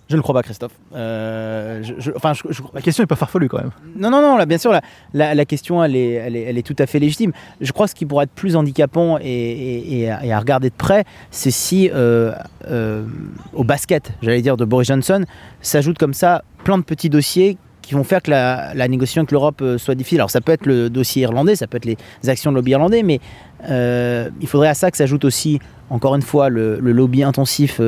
Je 0.09 0.17
ne 0.17 0.21
crois 0.21 0.35
pas, 0.35 0.43
Christophe. 0.43 0.73
Euh, 0.95 1.83
je, 1.83 2.11
enfin, 2.15 2.35
je, 2.35 2.63
La 2.75 2.83
question 2.83 3.03
n'est 3.03 3.07
pas 3.07 3.17
farfelue 3.17 3.49
quand 3.49 3.59
même. 3.59 3.71
Non, 3.97 4.11
non, 4.11 4.21
non. 4.21 4.37
Là, 4.37 4.45
bien 4.45 4.59
sûr, 4.59 4.71
la, 4.71 4.83
la, 5.15 5.35
la 5.35 5.45
question, 5.47 5.83
elle 5.83 5.97
est, 5.97 6.13
elle, 6.13 6.37
est, 6.37 6.43
elle 6.43 6.59
est, 6.59 6.63
tout 6.63 6.77
à 6.79 6.87
fait 6.87 6.99
légitime. 6.99 7.33
Je 7.61 7.73
crois 7.73 7.87
que 7.87 7.91
ce 7.91 7.95
qui 7.95 8.05
pourrait 8.05 8.25
être 8.25 8.33
plus 8.35 8.55
handicapant 8.55 9.19
et, 9.19 9.25
et, 9.25 10.01
et, 10.03 10.33
à, 10.33 10.39
regarder 10.39 10.69
de 10.69 10.75
près, 10.75 11.05
c'est 11.31 11.51
si 11.51 11.91
euh, 11.93 12.33
euh, 12.71 13.07
au 13.55 13.65
basket, 13.65 14.13
j'allais 14.21 14.43
dire, 14.43 14.59
de 14.59 14.67
Boris 14.67 14.89
Johnson, 14.89 15.25
s'ajoutent 15.63 15.99
comme 15.99 16.15
ça 16.15 16.43
plein 16.65 16.77
de 16.77 16.85
petits 16.85 17.09
dossiers 17.09 17.57
qui 17.81 17.95
vont 17.95 18.05
faire 18.05 18.23
que 18.23 18.31
la, 18.31 18.75
la 18.75 18.89
négociation 18.89 19.21
avec 19.21 19.33
l'Europe 19.33 19.63
soit 19.79 19.95
difficile. 19.95 20.21
Alors 20.21 20.31
ça 20.31 20.41
peut 20.43 20.53
être 20.53 20.67
le 20.67 20.91
dossier 20.91 21.23
irlandais, 21.23 21.57
ça 21.57 21.67
peut 21.67 21.77
être 21.79 21.85
les 21.87 21.97
actions 22.29 22.51
de 22.51 22.57
lobby 22.57 22.73
irlandais, 22.73 23.03
mais 23.03 23.21
il 23.69 24.47
faudrait 24.47 24.69
à 24.69 24.75
ça 24.75 24.91
que 24.91 24.97
s'ajoute 24.97 25.25
aussi, 25.27 25.61
encore 25.91 26.15
une 26.15 26.23
fois, 26.23 26.49
le, 26.49 26.79
le 26.81 26.93
lobby 26.93 27.23
intensif 27.23 27.81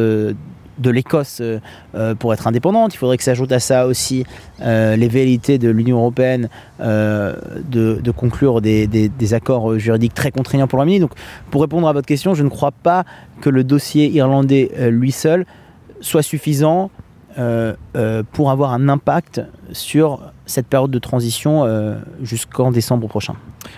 de 0.78 0.90
l'Écosse 0.90 1.38
euh, 1.40 1.61
euh, 1.95 2.14
pour 2.14 2.33
être 2.33 2.47
indépendante. 2.47 2.95
Il 2.95 2.99
faudrait 2.99 3.16
que 3.16 3.23
s'ajoute 3.23 3.52
à 3.52 3.61
ça 3.61 3.87
aussi 3.87 4.25
euh, 4.61 4.97
les 4.97 5.09
velléités 5.09 5.59
de 5.59 5.68
l'Union 5.68 5.99
européenne 5.99 6.49
de, 6.78 8.11
conclure 8.16 8.61
des, 8.61 9.35
accords 9.35 9.78
juridiques 9.78 10.14
très 10.14 10.30
contraignants 10.30 10.66
pour 10.66 10.78
l'Arménie. 10.78 11.00
Donc, 11.00 11.12
pour 11.50 11.62
répondre 11.62 11.88
à 11.88 11.92
votre 11.92 12.06
question, 12.06 12.35
je 12.35 12.42
ne 12.42 12.49
crois 12.49 12.73
pas 12.73 13.04
que 13.40 13.50
le 13.50 13.64
dossier 13.64 14.09
irlandais 14.11 14.71
lui 14.90 15.12
seul 15.12 15.47
soit 16.00 16.23
suffisant 16.23 16.90
pour 18.33 18.50
avoir 18.50 18.73
un 18.73 18.88
impact 18.88 19.43
sur 19.73 20.21
cette 20.47 20.69
période 20.69 20.90
de 20.90 20.99
transition 20.99 21.64
euh, 21.64 21.97
jusqu'en 22.23 22.71
décembre 22.71 23.09
prochain. 23.09 23.35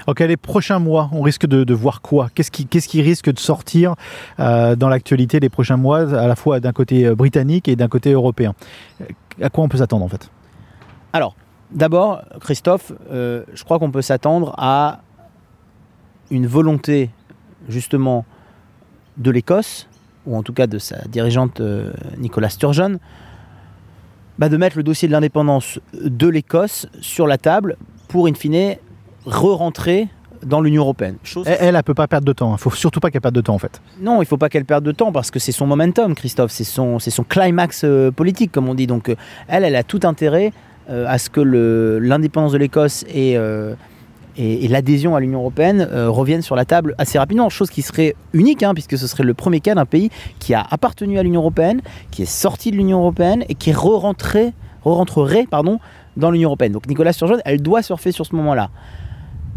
Ok, 0.06 0.20
les 0.20 0.36
prochains 0.36 0.78
mois, 0.78 1.08
on 1.12 1.22
risque 1.22 1.46
de, 1.46 1.64
de 1.64 1.74
voir 1.74 2.02
quoi? 2.02 2.28
Qu'est-ce 2.34 2.50
qui, 2.50 2.66
qu 2.66 2.78
qui, 2.78 3.02
risque 3.02 3.32
de 3.32 3.38
sortir 3.38 3.94
euh, 4.38 4.76
dans 4.76 4.88
l'actualité 4.88 5.40
les 5.40 5.48
prochains 5.48 5.78
mois, 5.78 6.00
à 6.14 6.26
la 6.26 6.36
fois 6.36 6.60
d'un 6.60 6.72
côté 6.72 7.06
euh, 7.06 7.14
britannique 7.14 7.68
et 7.68 7.76
d'un 7.76 7.88
côté 7.88 8.12
européen? 8.12 8.54
À 9.40 9.48
quoi 9.48 9.64
on 9.64 9.68
peut 9.68 9.78
s'attendre 9.78 10.04
en 10.04 10.08
fait? 10.08 10.30
Alors, 11.12 11.34
d'abord, 11.72 12.22
Christophe, 12.40 12.92
euh, 13.10 13.44
je 13.54 13.64
crois 13.64 13.78
qu'on 13.78 13.90
peut 13.90 14.02
s'attendre 14.02 14.54
à 14.58 15.00
une 16.30 16.46
volonté 16.46 17.10
justement 17.68 18.26
de 19.16 19.30
l'Écosse, 19.30 19.88
ou 20.26 20.36
en 20.36 20.42
tout 20.42 20.52
cas 20.52 20.66
de 20.66 20.78
sa 20.78 20.98
dirigeante 21.08 21.60
euh, 21.60 21.92
Nicolas 22.18 22.50
Sturgeon, 22.50 22.98
bah, 24.38 24.48
de 24.48 24.56
mettre 24.56 24.76
le 24.76 24.82
dossier 24.82 25.08
de 25.08 25.12
l'indépendance 25.12 25.78
de 25.94 26.28
l'Écosse 26.28 26.86
sur 27.00 27.26
la 27.26 27.38
table 27.38 27.76
pour, 28.08 28.26
in 28.26 28.34
fine, 28.34 28.76
re-rentrer 29.26 30.08
dans 30.44 30.60
l'Union 30.60 30.82
européenne. 30.82 31.16
Chose... 31.24 31.46
Elle, 31.46 31.74
elle, 31.74 31.82
peut 31.82 31.94
pas 31.94 32.06
perdre 32.06 32.26
de 32.26 32.32
temps. 32.32 32.50
Il 32.50 32.52
ne 32.52 32.58
faut 32.58 32.70
surtout 32.70 33.00
pas 33.00 33.10
qu'elle 33.10 33.20
perde 33.20 33.34
de 33.34 33.40
temps, 33.40 33.54
en 33.54 33.58
fait. 33.58 33.80
Non, 34.00 34.16
il 34.16 34.20
ne 34.20 34.24
faut 34.24 34.36
pas 34.36 34.48
qu'elle 34.48 34.64
perde 34.64 34.84
de 34.84 34.92
temps 34.92 35.12
parce 35.12 35.30
que 35.30 35.38
c'est 35.38 35.52
son 35.52 35.66
momentum, 35.66 36.14
Christophe. 36.14 36.52
C'est 36.52 36.64
son, 36.64 36.98
son 36.98 37.24
climax 37.24 37.82
euh, 37.84 38.10
politique, 38.10 38.52
comme 38.52 38.68
on 38.68 38.74
dit. 38.74 38.86
Donc, 38.86 39.08
euh, 39.08 39.16
elle, 39.48 39.64
elle 39.64 39.76
a 39.76 39.82
tout 39.82 40.00
intérêt 40.04 40.52
euh, 40.90 41.04
à 41.06 41.18
ce 41.18 41.28
que 41.28 41.40
l'indépendance 42.00 42.52
de 42.52 42.58
l'Écosse 42.58 43.04
et, 43.12 43.36
euh, 43.36 43.74
et, 44.38 44.68
l'adhésion 44.68 45.16
à 45.16 45.20
l'Union 45.20 45.40
européenne 45.40 45.86
euh, 45.92 46.08
reviennent 46.08 46.42
sur 46.42 46.56
la 46.56 46.64
table 46.64 46.94
assez 46.96 47.18
rapidement. 47.18 47.48
Chose 47.48 47.70
qui 47.70 47.82
serait 47.82 48.14
unique, 48.32 48.62
hein, 48.62 48.72
puisque 48.72 48.96
ce 48.96 49.06
serait 49.06 49.24
le 49.24 49.34
premier 49.34 49.60
cas 49.60 49.74
d'un 49.74 49.84
pays 49.84 50.10
qui 50.38 50.54
a 50.54 50.64
appartenu 50.70 51.18
à 51.18 51.22
l'Union 51.22 51.40
européenne, 51.40 51.82
qui 52.10 52.22
est 52.22 52.26
sorti 52.26 52.70
de 52.70 52.76
l'Union 52.76 53.00
européenne 53.00 53.44
et 53.48 53.54
qui 53.54 53.72
re-rentrerait 53.72 54.54
re 54.84 55.04
dans 56.16 56.30
l'Union 56.30 56.48
européenne. 56.48 56.72
Donc, 56.72 56.86
Nicolas 56.88 57.12
Sturgeon, 57.12 57.38
elle 57.44 57.60
doit 57.60 57.82
surfer 57.82 58.12
sur 58.12 58.24
ce 58.24 58.34
moment-là 58.36 58.70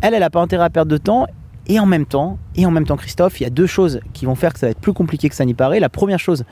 elle, 0.01 0.13
elle 0.13 0.19
n'a 0.19 0.29
pas 0.29 0.41
intérêt 0.41 0.65
à 0.65 0.69
perdre 0.69 0.91
de 0.91 0.97
temps. 0.97 1.27
Et 1.67 1.79
en 1.79 1.85
même 1.85 2.05
temps, 2.05 2.39
et 2.55 2.65
en 2.65 2.71
même 2.71 2.85
temps, 2.85 2.97
Christophe, 2.97 3.39
il 3.39 3.43
y 3.43 3.47
a 3.47 3.51
deux 3.51 3.67
choses 3.67 4.01
qui 4.13 4.25
vont 4.25 4.35
faire 4.35 4.51
que 4.51 4.59
ça 4.59 4.65
va 4.65 4.71
être 4.71 4.79
plus 4.79 4.93
compliqué 4.93 5.29
que 5.29 5.35
ça 5.35 5.45
n'y 5.45 5.53
paraît. 5.53 5.79
La 5.79 5.89
première 5.89 6.19
chose, 6.19 6.43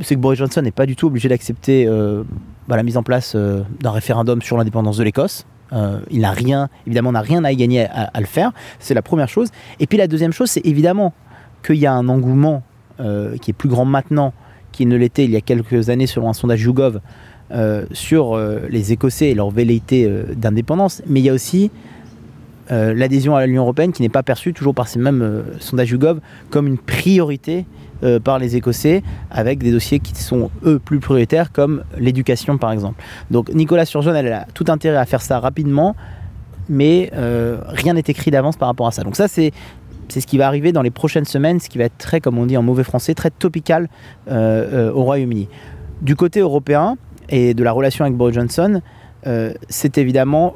c'est 0.00 0.16
que 0.16 0.20
Boris 0.20 0.38
Johnson 0.38 0.60
n'est 0.60 0.72
pas 0.72 0.86
du 0.86 0.96
tout 0.96 1.06
obligé 1.06 1.28
d'accepter 1.28 1.86
euh, 1.86 2.24
bah, 2.66 2.76
la 2.76 2.82
mise 2.82 2.96
en 2.96 3.04
place 3.04 3.34
euh, 3.36 3.62
d'un 3.80 3.92
référendum 3.92 4.42
sur 4.42 4.56
l'indépendance 4.56 4.96
de 4.96 5.04
l'Écosse. 5.04 5.46
Euh, 5.72 6.00
il 6.10 6.20
n'a 6.20 6.32
rien, 6.32 6.68
évidemment, 6.86 7.12
n'a 7.12 7.20
rien 7.20 7.44
à 7.44 7.52
y 7.52 7.56
gagner 7.56 7.86
à, 7.86 8.18
le 8.18 8.26
faire. 8.26 8.52
C'est 8.78 8.94
la 8.94 9.02
première 9.02 9.28
chose. 9.28 9.48
Et 9.78 9.86
puis 9.86 9.98
la 9.98 10.06
deuxième 10.06 10.32
chose, 10.32 10.50
c'est 10.50 10.66
évidemment 10.66 11.12
qu'il 11.64 11.76
y 11.76 11.86
a 11.86 11.92
un 11.92 12.08
engouement 12.08 12.62
euh, 13.00 13.36
qui 13.36 13.50
est 13.50 13.54
plus 13.54 13.68
grand 13.68 13.84
maintenant 13.84 14.32
qu'il 14.72 14.88
ne 14.88 14.96
l'était 14.96 15.24
il 15.24 15.30
y 15.30 15.36
a 15.36 15.40
quelques 15.40 15.90
années 15.90 16.06
selon 16.06 16.28
un 16.28 16.32
sondage 16.32 16.62
YouGov 16.62 17.00
euh, 17.50 17.84
sur 17.92 18.38
les 18.68 18.92
Écossais 18.92 19.30
et 19.30 19.34
leur 19.34 19.50
velléité 19.50 20.08
d'indépendance. 20.36 21.02
Mais 21.06 21.20
il 21.20 21.24
y 21.24 21.30
a 21.30 21.34
aussi 21.34 21.70
euh, 22.70 22.94
l'adhésion 22.94 23.34
à 23.36 23.46
l'Union 23.46 23.62
européenne 23.62 23.92
qui 23.92 24.02
n'est 24.02 24.08
pas 24.08 24.22
perçue 24.22 24.52
toujours 24.52 24.74
par 24.74 24.88
ces 24.88 24.98
mêmes 24.98 25.22
euh, 25.22 25.42
sondages 25.58 25.90
YouGov 25.90 26.20
comme 26.50 26.66
une 26.66 26.78
priorité 26.78 27.66
euh, 28.02 28.20
par 28.20 28.38
les 28.38 28.56
Écossais 28.56 29.02
avec 29.30 29.58
des 29.58 29.72
dossiers 29.72 29.98
qui 29.98 30.14
sont 30.14 30.50
eux 30.64 30.78
plus 30.78 31.00
prioritaires 31.00 31.52
comme 31.52 31.82
l'éducation 31.98 32.58
par 32.58 32.72
exemple. 32.72 33.02
Donc 33.30 33.52
Nicolas 33.52 33.84
Sturgeon 33.84 34.14
elle 34.14 34.32
a 34.32 34.46
tout 34.54 34.66
intérêt 34.68 34.98
à 34.98 35.06
faire 35.06 35.22
ça 35.22 35.40
rapidement 35.40 35.96
mais 36.68 37.10
euh, 37.14 37.58
rien 37.66 37.94
n'est 37.94 38.04
écrit 38.06 38.30
d'avance 38.30 38.56
par 38.56 38.68
rapport 38.68 38.86
à 38.86 38.92
ça. 38.92 39.02
Donc 39.02 39.16
ça 39.16 39.28
c'est 39.28 39.52
c'est 40.08 40.20
ce 40.20 40.26
qui 40.26 40.38
va 40.38 40.48
arriver 40.48 40.72
dans 40.72 40.82
les 40.82 40.90
prochaines 40.90 41.24
semaines, 41.24 41.60
ce 41.60 41.68
qui 41.68 41.78
va 41.78 41.84
être 41.84 41.96
très, 41.96 42.20
comme 42.20 42.36
on 42.36 42.44
dit 42.44 42.56
en 42.56 42.62
mauvais 42.62 42.82
français, 42.82 43.14
très 43.14 43.30
topical 43.30 43.88
au 44.28 45.04
Royaume-Uni. 45.04 45.46
Du 46.02 46.16
côté 46.16 46.40
européen 46.40 46.96
et 47.28 47.54
de 47.54 47.62
la 47.62 47.70
relation 47.70 48.04
avec 48.04 48.16
Boris 48.16 48.34
Johnson, 48.34 48.80
c'est 49.68 49.98
évidemment 49.98 50.54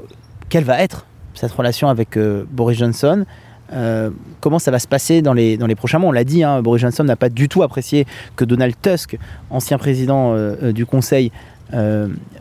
quelle 0.49 0.65
va 0.65 0.83
être 0.83 1.07
cette 1.35 1.53
relation 1.53 1.89
avec 1.89 2.17
euh, 2.17 2.45
Boris 2.51 2.79
Johnson. 2.79 3.25
Euh, 3.73 4.11
comment 4.41 4.59
ça 4.59 4.71
va 4.71 4.79
se 4.79 4.87
passer 4.87 5.23
dans 5.23 5.33
les, 5.33 5.57
dans 5.57 5.67
les 5.67 5.75
prochains 5.75 5.99
mois? 5.99 6.11
On 6.11 6.13
l'a 6.13 6.25
dit, 6.25 6.45
hein, 6.45 6.63
Boris 6.63 6.83
Johnson 6.83 7.05
n'a 7.05 7.17
pas 7.17 7.29
du 7.29 7.49
tout 7.49 7.63
apprécié 7.63 8.07
que 8.37 8.45
Donald 8.45 8.75
Tusk, 8.81 9.19
ancien 9.51 9.79
président 9.79 10.35
euh, 10.35 10.73
du 10.73 10.87
Conseil, 10.87 11.33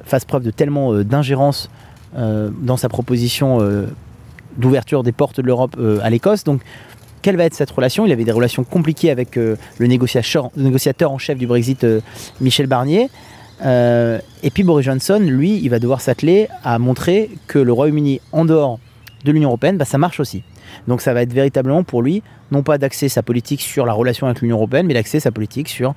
fasse 0.05 0.25
preuve 0.25 0.43
de 0.43 0.51
tellement 0.51 0.93
d'ingérence 1.01 1.71
dans 2.15 2.77
sa 2.77 2.87
proposition 2.87 3.57
d'ouverture 4.57 5.01
des 5.01 5.13
portes 5.13 5.39
de 5.39 5.45
l'Europe 5.47 5.75
à 6.03 6.09
l'Écosse. 6.11 6.43
Donc, 6.43 6.61
quelle 7.23 7.37
va 7.37 7.45
être 7.45 7.55
cette 7.55 7.71
relation? 7.71 8.05
Il 8.05 8.11
avait 8.11 8.25
des 8.25 8.31
relations 8.31 8.63
compliquées 8.63 9.09
avec 9.09 9.35
le, 9.35 9.57
négociateur, 9.79 11.11
en 11.11 11.17
chef 11.17 11.39
du 11.39 11.47
Brexit, 11.47 11.83
Michel 12.41 12.67
Barnier. 12.67 13.09
Euh, 13.61 14.19
et 14.41 14.49
puis 14.49 14.63
Boris 14.63 14.85
Johnson, 14.85 15.19
lui, 15.21 15.57
il 15.57 15.69
va 15.69 15.79
devoir 15.79 16.01
s'atteler 16.01 16.47
à 16.63 16.79
montrer 16.79 17.29
que 17.47 17.59
le 17.59 17.71
Royaume-Uni, 17.71 18.21
en 18.31 18.45
dehors 18.45 18.79
de 19.25 19.31
l'Union 19.31 19.49
européenne, 19.49 19.77
bah, 19.77 19.85
ça 19.85 19.97
marche 19.97 20.19
aussi. 20.19 20.43
Donc 20.87 21.01
ça 21.01 21.13
va 21.13 21.21
être 21.21 21.33
véritablement 21.33 21.83
pour 21.83 22.01
lui, 22.01 22.23
non 22.51 22.63
pas 22.63 22.77
d'axer 22.77 23.09
sa 23.09 23.21
politique 23.21 23.61
sur 23.61 23.85
la 23.85 23.93
relation 23.93 24.27
avec 24.27 24.41
l'Union 24.41 24.57
européenne, 24.57 24.87
mais 24.87 24.93
d'axer 24.93 25.19
sa 25.19 25.31
politique 25.31 25.69
sur 25.69 25.93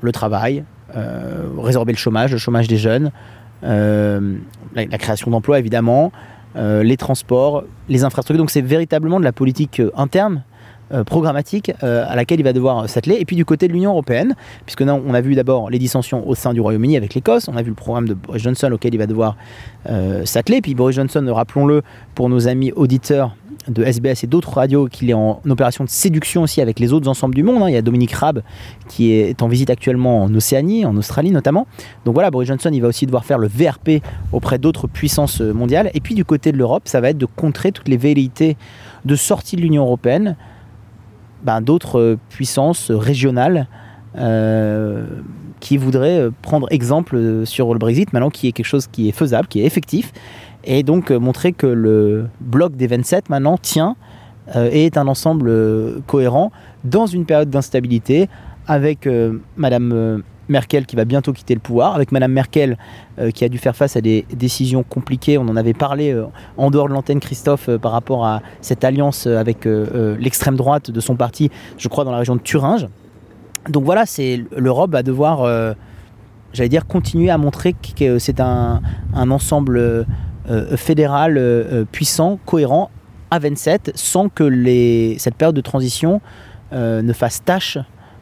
le 0.00 0.12
travail, 0.12 0.64
euh, 0.96 1.46
résorber 1.58 1.92
le 1.92 1.98
chômage, 1.98 2.32
le 2.32 2.38
chômage 2.38 2.68
des 2.68 2.78
jeunes, 2.78 3.12
euh, 3.64 4.36
la, 4.74 4.86
la, 4.86 4.98
création 4.98 5.30
d'emplois 5.30 5.58
évidemment, 5.58 6.12
les 6.56 6.96
transports, 6.96 7.62
les 7.88 8.02
infrastructures. 8.02 8.42
Donc 8.42 8.50
c'est 8.50 8.62
véritablement 8.62 9.20
de 9.20 9.24
la 9.24 9.30
politique 9.30 9.80
interne 9.96 10.42
programmatique 11.04 11.72
euh, 11.82 12.04
à 12.08 12.16
laquelle 12.16 12.40
il 12.40 12.44
va 12.44 12.52
devoir 12.52 12.88
s'atteler. 12.88 13.16
Et 13.20 13.24
puis 13.24 13.36
du 13.36 13.44
côté 13.44 13.68
de 13.68 13.72
l'Union 13.72 13.90
européenne, 13.90 14.34
puisque 14.64 14.82
non, 14.82 15.02
on 15.06 15.14
a 15.14 15.20
vu 15.20 15.34
d'abord 15.34 15.70
les 15.70 15.78
dissensions 15.78 16.26
au 16.28 16.34
sein 16.34 16.52
du 16.52 16.60
Royaume-Uni 16.60 16.96
avec 16.96 17.14
l'Écosse, 17.14 17.48
on 17.48 17.56
a 17.56 17.62
vu 17.62 17.70
le 17.70 17.74
programme 17.74 18.08
de 18.08 18.14
Boris 18.14 18.42
Johnson 18.42 18.70
auquel 18.72 18.94
il 18.94 18.98
va 18.98 19.06
devoir 19.06 19.36
euh, 19.88 20.24
s'atteler. 20.24 20.60
Puis 20.60 20.74
Boris 20.74 20.96
Johnson, 20.96 21.24
rappelons-le, 21.32 21.82
pour 22.14 22.28
nos 22.28 22.48
amis 22.48 22.72
auditeurs 22.72 23.36
de 23.68 23.84
SBS 23.84 24.24
et 24.24 24.26
d'autres 24.26 24.54
radios, 24.54 24.86
qu'il 24.86 25.10
est 25.10 25.14
en 25.14 25.40
opération 25.48 25.84
de 25.84 25.90
séduction 25.90 26.42
aussi 26.42 26.60
avec 26.60 26.80
les 26.80 26.92
autres 26.92 27.08
ensembles 27.08 27.34
du 27.34 27.42
monde. 27.42 27.62
Hein. 27.62 27.68
Il 27.68 27.74
y 27.74 27.76
a 27.76 27.82
Dominique 27.82 28.12
Raab 28.12 28.42
qui 28.88 29.12
est 29.12 29.42
en 29.42 29.48
visite 29.48 29.70
actuellement 29.70 30.22
en 30.22 30.34
Océanie, 30.34 30.84
en 30.84 30.96
Australie 30.96 31.30
notamment. 31.30 31.66
Donc 32.04 32.14
voilà, 32.14 32.30
Boris 32.30 32.48
Johnson, 32.48 32.70
il 32.72 32.80
va 32.80 32.88
aussi 32.88 33.06
devoir 33.06 33.24
faire 33.24 33.38
le 33.38 33.48
VRP 33.48 34.02
auprès 34.32 34.58
d'autres 34.58 34.86
puissances 34.86 35.40
mondiales. 35.40 35.90
Et 35.94 36.00
puis 36.00 36.14
du 36.14 36.24
côté 36.24 36.52
de 36.52 36.56
l'Europe, 36.56 36.82
ça 36.86 37.00
va 37.00 37.10
être 37.10 37.18
de 37.18 37.26
contrer 37.26 37.72
toutes 37.72 37.88
les 37.88 37.96
velléités 37.96 38.56
de 39.04 39.16
sortie 39.16 39.56
de 39.56 39.60
l'Union 39.60 39.84
européenne 39.84 40.36
ben, 41.42 41.60
d'autres 41.60 42.16
puissances 42.28 42.90
régionales 42.90 43.66
euh, 44.16 45.06
qui 45.60 45.76
voudraient 45.76 46.28
prendre 46.42 46.66
exemple 46.70 47.42
sur 47.44 47.72
le 47.72 47.78
Brexit, 47.78 48.12
maintenant 48.12 48.30
qui 48.30 48.48
est 48.48 48.52
quelque 48.52 48.66
chose 48.66 48.86
qui 48.86 49.08
est 49.08 49.12
faisable, 49.12 49.48
qui 49.48 49.60
est 49.60 49.64
effectif, 49.64 50.12
et 50.64 50.82
donc 50.82 51.10
euh, 51.10 51.18
montrer 51.18 51.52
que 51.52 51.66
le 51.66 52.26
bloc 52.40 52.76
des 52.76 52.86
27 52.86 53.30
maintenant 53.30 53.58
tient 53.58 53.96
euh, 54.56 54.68
et 54.72 54.86
est 54.86 54.96
un 54.96 55.08
ensemble 55.08 55.48
euh, 55.48 56.00
cohérent 56.06 56.52
dans 56.84 57.06
une 57.06 57.26
période 57.26 57.50
d'instabilité 57.50 58.28
avec 58.66 59.06
euh, 59.06 59.38
Madame 59.56 59.92
euh, 59.92 60.18
Merkel 60.48 60.86
qui 60.86 60.96
va 60.96 61.04
bientôt 61.04 61.32
quitter 61.32 61.54
le 61.54 61.60
pouvoir, 61.60 61.94
avec 61.94 62.12
Madame 62.12 62.32
Merkel 62.32 62.76
euh, 63.18 63.30
qui 63.30 63.44
a 63.44 63.48
dû 63.48 63.58
faire 63.58 63.76
face 63.76 63.96
à 63.96 64.00
des 64.00 64.26
décisions 64.32 64.82
compliquées. 64.82 65.38
On 65.38 65.48
en 65.48 65.56
avait 65.56 65.74
parlé 65.74 66.12
euh, 66.12 66.26
en 66.56 66.70
dehors 66.70 66.88
de 66.88 66.94
l'antenne, 66.94 67.20
Christophe, 67.20 67.68
euh, 67.68 67.78
par 67.78 67.92
rapport 67.92 68.26
à 68.26 68.42
cette 68.60 68.84
alliance 68.84 69.26
avec 69.26 69.64
l'extrême 69.64 70.56
droite 70.56 70.90
de 70.90 71.00
son 71.00 71.16
parti, 71.16 71.50
je 71.76 71.88
crois 71.88 72.04
dans 72.04 72.12
la 72.12 72.18
région 72.18 72.36
de 72.36 72.40
Thuringe. 72.40 72.86
Donc 73.68 73.84
voilà, 73.84 74.06
c'est 74.06 74.42
l'Europe 74.56 74.92
va 74.92 75.02
devoir, 75.02 75.74
j'allais 76.52 76.68
dire, 76.68 76.86
continuer 76.86 77.30
à 77.30 77.38
montrer 77.38 77.74
que 77.74 78.18
c'est 78.18 78.40
un, 78.40 78.80
ensemble 79.14 80.06
fédéral 80.76 81.86
puissant, 81.92 82.38
cohérent, 82.46 82.90
à 83.30 83.38
27, 83.38 83.92
sans 83.94 84.28
que 84.28 84.44
les, 84.44 85.16
cette 85.18 85.34
période 85.34 85.56
de 85.56 85.60
transition 85.60 86.20
ne 86.72 87.12
fasse 87.12 87.44
tâche 87.44 87.78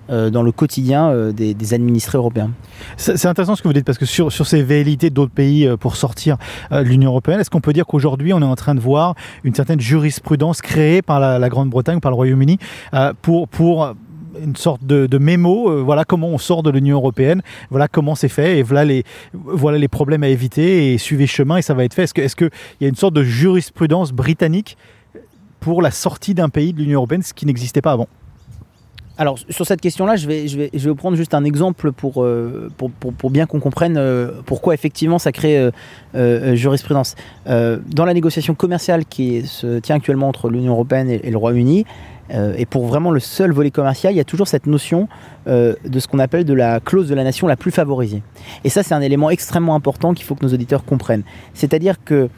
dans 0.09 0.43
le 0.43 0.53
quotidien 0.53 1.11
euh, 1.11 1.33
des, 1.33 1.75
administrés 1.75 2.19
européens. 2.19 2.51
C'est 2.97 3.27
intéressant 3.27 3.57
ce 3.57 3.63
que 3.63 3.69
vous 3.69 3.75
dites 3.75 3.85
parce 3.85 3.99
que 3.99 4.07
sur, 4.07 4.31
sur 4.31 4.47
ces 4.47 4.63
velléités 4.63 5.11
d'autres 5.11 5.33
pays 5.33 5.67
euh, 5.67 5.77
pour 5.77 5.97
sortir 5.97 6.37
euh, 6.73 6.83
de 6.83 6.89
l'Union 6.89 7.11
européenne, 7.11 7.41
est-ce 7.41 7.51
qu'on 7.51 7.61
peut 7.61 7.73
dire 7.73 7.87
qu'aujourd'hui 7.87 8.33
on 8.33 8.41
est 8.41 8.45
en 8.45 8.55
train 8.55 8.75
de 8.75 8.81
voir 8.81 9.15
une 9.45 9.55
certaine 9.55 9.81
jurisprudence 9.81 10.63
créée 10.63 11.03
par 11.03 11.19
la, 11.21 11.49
Grande-Bretagne, 11.49 12.01
par 12.01 12.11
le 12.11 12.17
Royaume-Uni, 12.17 12.59
euh, 12.95 13.13
pour, 13.21 13.49
pour 13.49 13.95
une 14.43 14.57
sorte 14.57 14.85
de, 14.85 15.07
de 15.07 15.19
mémo, 15.19 15.71
euh, 15.71 15.83
voilà 15.83 16.05
comment 16.05 16.29
on 16.29 16.39
sort 16.39 16.63
de 16.63 16.71
l'Union 16.71 16.97
européenne, 16.97 17.43
voilà 17.71 17.89
comment 17.89 18.15
c'est 18.15 18.29
fait, 18.29 18.59
et 18.59 18.63
voilà 18.63 18.85
les, 18.85 19.05
voilà 19.33 19.79
les 19.79 19.89
problèmes 19.89 20.23
à 20.23 20.29
éviter, 20.29 20.93
et 20.93 20.99
suivez 20.99 21.27
chemin, 21.27 21.57
et 21.57 21.63
ça 21.63 21.75
va 21.75 21.85
être 21.85 21.95
fait. 21.95 22.05
Est-ce 22.05 22.37
qu'il 22.37 22.47
est 22.47 22.53
y 22.81 22.85
a 22.85 22.89
une 22.89 22.97
sorte 22.97 23.15
de 23.15 23.23
jurisprudence 23.23 24.13
britannique 24.13 24.77
pour 25.61 25.83
la 25.83 25.91
sortie 25.91 26.35
d'un 26.35 26.49
pays 26.49 26.73
de 26.73 26.81
l'Union 26.81 27.01
européenne, 27.01 27.23
ce 27.23 27.35
qui 27.35 27.47
n'existait 27.47 27.83
pas 27.83 27.93
avant? 27.93 28.09
Alors 29.19 29.39
sur 29.49 29.67
cette 29.67 29.81
question-là, 29.81 30.17
je 30.17 30.27
vais, 30.27 30.47
je, 30.47 30.59
vais, 30.59 30.71
je 30.75 30.89
vais 30.89 30.95
prendre 30.95 31.17
juste 31.17 31.33
un 31.33 31.45
exemple 31.45 31.93
pour, 31.93 32.23
euh, 32.23 32.71
pour, 32.77 32.91
pour, 32.91 33.13
pour 33.15 33.31
bien 33.31 33.47
qu'on 33.47 33.61
comprenne 33.61 33.97
euh, 33.97 34.31
pourquoi 34.45 34.75
effectivement 34.75 35.19
ça 35.19 35.33
crée 35.33 35.71
euh, 36.15 36.55
jurisprudence. 36.55 37.15
Dans 37.47 38.05
la 38.05 38.15
négociation 38.15 38.55
commerciale 38.55 39.05
qui 39.07 39.47
se 39.47 39.79
tient 39.79 39.97
actuellement 39.97 40.29
entre 40.29 40.51
l'Union 40.51 40.73
européenne 40.73 41.09
et, 41.11 41.31
le 41.31 41.37
Royaume-Uni, 41.37 41.85
et 42.31 42.67
pour 42.67 42.87
vraiment 42.87 43.13
le 43.13 43.21
seul 43.21 43.53
volet 43.53 43.71
commercial, 43.71 44.13
il 44.13 44.17
y 44.17 44.21
a 44.21 44.25
toujours 44.25 44.49
cette 44.49 44.67
notion 44.67 45.09
de 45.47 45.99
ce 45.99 46.09
qu'on 46.09 46.19
appelle 46.19 46.45
de 46.45 46.55
la 46.55 46.81
clause 46.81 47.09
de 47.09 47.15
la 47.15 47.25
nation 47.25 47.47
la 47.47 47.57
plus 47.57 47.71
favorisée. 47.71 48.23
Et 48.65 48.69
ça, 48.69 48.83
c'est 48.83 48.95
un 48.95 49.01
élément 49.01 49.31
extrêmement 49.31 49.75
important 49.75 50.13
qu'il 50.13 50.25
faut 50.25 50.35
que 50.35 50.45
nos 50.45 50.53
auditeurs 50.53 50.85
comprennent. 50.85 51.23
C'est-à-dire 51.55 51.97
que 52.05 52.29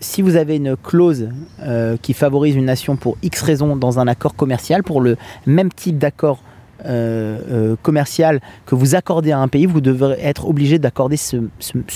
si 0.00 0.22
vous 0.22 0.36
avez 0.36 0.56
une 0.56 0.76
clause 0.76 1.28
euh, 1.60 1.96
qui 2.00 2.14
favorise 2.14 2.54
une 2.54 2.64
nation 2.64 2.96
pour 2.96 3.16
X 3.22 3.42
raisons 3.42 3.76
dans 3.76 3.98
un 3.98 4.06
accord 4.06 4.34
commercial, 4.34 4.82
pour 4.82 5.00
le 5.00 5.16
même 5.46 5.70
type 5.72 5.98
d'accord 5.98 6.42
euh, 6.84 7.40
euh, 7.50 7.76
commercial 7.82 8.40
que 8.64 8.76
vous 8.76 8.94
accordez 8.94 9.32
à 9.32 9.40
un 9.40 9.48
pays, 9.48 9.66
vous 9.66 9.80
devrez 9.80 10.16
être 10.22 10.46
obligé 10.46 10.78
d'accorder 10.78 11.16
ce, 11.16 11.36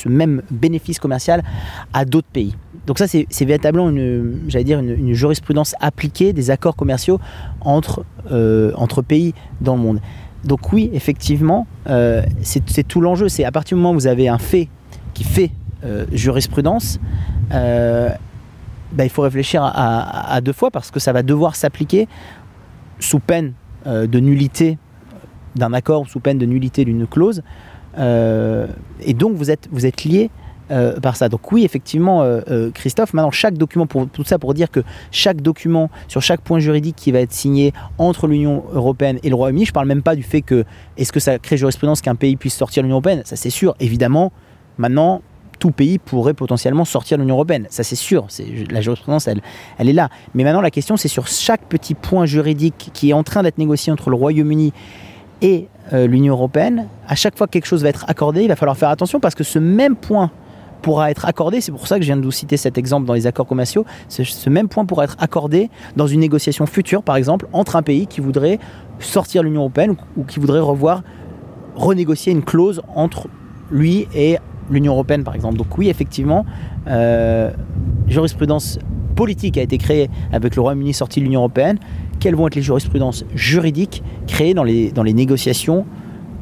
même 0.07 0.43
bénéfice 0.51 0.99
commercial 0.99 1.45
à 1.93 2.05
d'autres 2.05 2.29
pays. 2.33 2.55
Donc 2.87 2.99
ça, 2.99 3.07
c'est 3.07 3.45
véritablement 3.45 3.91
une, 3.91 5.15
jurisprudence 5.15 5.77
appliquée 5.79 6.33
des 6.33 6.51
accords 6.51 6.75
commerciaux 6.75 7.21
entre, 7.61 8.05
entre 8.75 9.03
pays 9.03 9.35
dans 9.61 9.77
le 9.77 9.83
monde. 9.83 10.01
Donc 10.43 10.73
oui, 10.73 10.91
effectivement, 10.93 11.69
c'est 12.43 12.89
tout 12.89 13.01
l'enjeu. 13.01 13.29
C'est 13.29 13.45
à 13.45 13.53
partir 13.53 13.77
du 13.77 13.83
moment 13.83 13.95
où 13.95 14.01
vous 14.01 14.09
avez 14.09 14.27
un 14.27 14.39
fait 14.39 14.69
qui 15.15 15.23
fait 15.23 15.53
jurisprudence, 16.13 16.99
euh, 17.53 18.11
bah, 18.93 19.05
il 19.05 19.11
faut 19.11 19.23
réfléchir 19.23 19.63
à, 19.65 20.41
deux 20.41 20.53
fois 20.53 20.71
parce 20.71 20.91
que 20.91 21.01
ça 21.01 21.13
va 21.13 21.23
devoir 21.23 21.57
s'appliquer 21.57 22.09
sous 22.99 23.19
peine 23.19 23.55
euh, 23.87 24.07
de 24.07 24.21
nullité 24.21 24.79
d'un 25.57 25.73
accord 25.73 26.03
ou 26.03 26.07
sous 26.07 26.21
peine 26.21 26.39
de 26.39 26.47
nullité 26.47 26.85
d'une 26.85 27.07
clause. 27.07 27.43
Euh, 27.99 28.67
et 29.01 29.15
donc 29.15 29.35
vous 29.35 29.51
êtes, 29.51 29.69
vous 29.71 29.87
êtes 29.87 30.05
lié 30.05 30.31
euh, 30.71 30.99
par 31.01 31.17
ça. 31.17 31.29
Donc 31.29 31.53
oui, 31.53 31.65
effectivement, 31.65 32.23
euh, 32.23 32.41
euh, 32.51 32.71
Christophe, 32.71 33.13
maintenant 33.13 33.31
chaque 33.31 33.59
document, 33.59 33.87
pour 33.87 34.09
tout 34.09 34.25
ça 34.25 34.39
pour 34.39 34.55
dire 34.55 34.71
que 34.71 34.81
chaque 35.11 35.43
document 35.43 35.91
sur 36.09 36.23
chaque 36.23 36.41
point 36.41 36.61
juridique 36.61 36.97
qui 36.97 37.13
va 37.13 37.21
être 37.21 37.33
signé 37.33 37.73
entre 37.99 38.27
l'Union 38.27 38.65
européenne 38.73 39.19
et 39.23 39.29
le 39.29 39.35
Royaume-Uni, 39.35 39.67
je 39.67 39.73
parle 39.73 39.89
même 39.89 40.03
pas 40.03 40.17
du 40.17 40.23
fait 40.23 40.41
que 40.41 40.65
est-ce 40.97 41.13
que 41.13 41.21
ça 41.21 41.39
crée 41.39 41.57
jurisprudence 41.57 42.01
qu'un 42.01 42.15
pays 42.15 42.37
puisse 42.37 42.55
sortir 42.55 42.83
de 42.83 42.87
l'Union 42.87 42.97
européenne, 42.97 43.23
ça 43.25 43.37
c'est 43.37 43.51
sûr, 43.51 43.75
évidemment. 43.81 44.33
Maintenant, 44.79 45.21
tout 45.63 45.71
pays 45.71 46.01
pourrait 46.01 46.35
potentiellement 46.35 46.85
sortir 46.85 47.19
de 47.19 47.23
l'Union 47.23 47.37
européenne, 47.37 47.69
ça 47.71 47.85
c'est 47.85 47.95
sûr. 47.95 48.25
C'est 48.27 48.45
la 48.69 48.81
jurisprudence, 48.81 49.29
elle, 49.29 49.41
elle 49.79 49.89
est 49.89 49.93
là. 49.93 50.09
Mais 50.35 50.43
maintenant, 50.43 50.61
la 50.61 50.73
question 50.73 50.97
c'est 50.97 51.07
sur 51.07 51.29
chaque 51.29 51.67
petit 51.67 51.95
point 51.95 52.27
juridique 52.27 52.91
qui 52.93 53.11
est 53.11 53.13
en 53.13 53.23
train 53.23 53.45
d'être 53.45 53.59
négocié 53.59 53.93
entre 53.93 54.11
le 54.11 54.17
Royaume-Uni 54.17 54.73
et 55.41 55.69
euh, 55.93 56.09
l'Union 56.09 56.35
européenne, 56.35 56.89
à 57.07 57.15
chaque 57.15 57.39
fois 57.39 57.47
que 57.47 57.53
quelque 57.53 57.67
chose 57.67 57.85
va 57.85 57.91
être 57.91 58.05
accordé, 58.09 58.43
il 58.43 58.49
va 58.49 58.57
falloir 58.57 58.77
faire 58.77 58.89
attention 58.89 59.21
parce 59.21 59.37
que 59.37 59.45
ce 59.45 59.61
même 59.61 59.95
point 59.95 60.33
pourra 60.83 61.13
être 61.13 61.27
accordé, 61.27 61.61
c'est 61.61 61.71
pour 61.71 61.87
ça 61.87 61.95
que 61.95 62.03
je 62.03 62.09
viens 62.09 62.17
de 62.17 62.25
vous 62.25 62.33
citer 62.33 62.57
cet 62.57 62.77
exemple 62.77 63.07
dans 63.07 63.15
les 63.15 63.29
accords 63.29 63.47
commerciaux, 63.47 63.85
ce, 64.09 64.51
même 64.51 64.67
point 64.67 64.85
pourra 64.85 65.05
être 65.05 65.17
accordé 65.21 65.71
dans 65.95 66.09
une 66.09 66.19
négociation 66.19 66.67
future, 66.67 67.05
par 67.05 67.15
exemple, 67.15 67.47
entre 67.53 67.77
un 67.77 67.83
pays 67.83 68.09
qui 68.09 68.21
voudrait 68.21 68.59
sortir 68.99 69.45
l'Union 69.45 69.61
européenne 69.61 69.95
ou 70.17 70.25
qui 70.25 70.41
voudrait 70.41 70.59
revoir, 70.59 71.05
renégocier 71.77 72.33
une 72.33 72.43
clause 72.43 72.83
entre 72.97 73.29
lui 73.71 74.09
et 74.13 74.39
l'Union 74.71 74.93
européenne, 74.93 75.25
par 75.25 75.35
exemple. 75.35 75.57
Donc 75.57 75.77
oui, 75.79 75.89
effectivement, 75.89 76.45
euh, 76.89 77.51
jurisprudence 78.09 78.79
politique 79.15 79.59
a 79.59 79.63
été 79.63 79.79
créée 79.79 80.09
avec 80.33 80.57
le 80.57 80.63
Royaume-Uni 80.63 80.95
sorti 80.95 81.21
de 81.21 81.25
l'Union 81.25 81.41
européenne. 81.41 81.79
Quelles 82.21 82.35
vont 82.35 82.47
être 82.47 82.55
les 82.55 82.63
jurisprudences 82.63 83.25
juridiques 83.35 84.03
créées 84.27 84.55
dans 84.55 84.65
les, 84.65 84.91
dans 84.93 85.03
les 85.03 85.13
négociations 85.13 85.85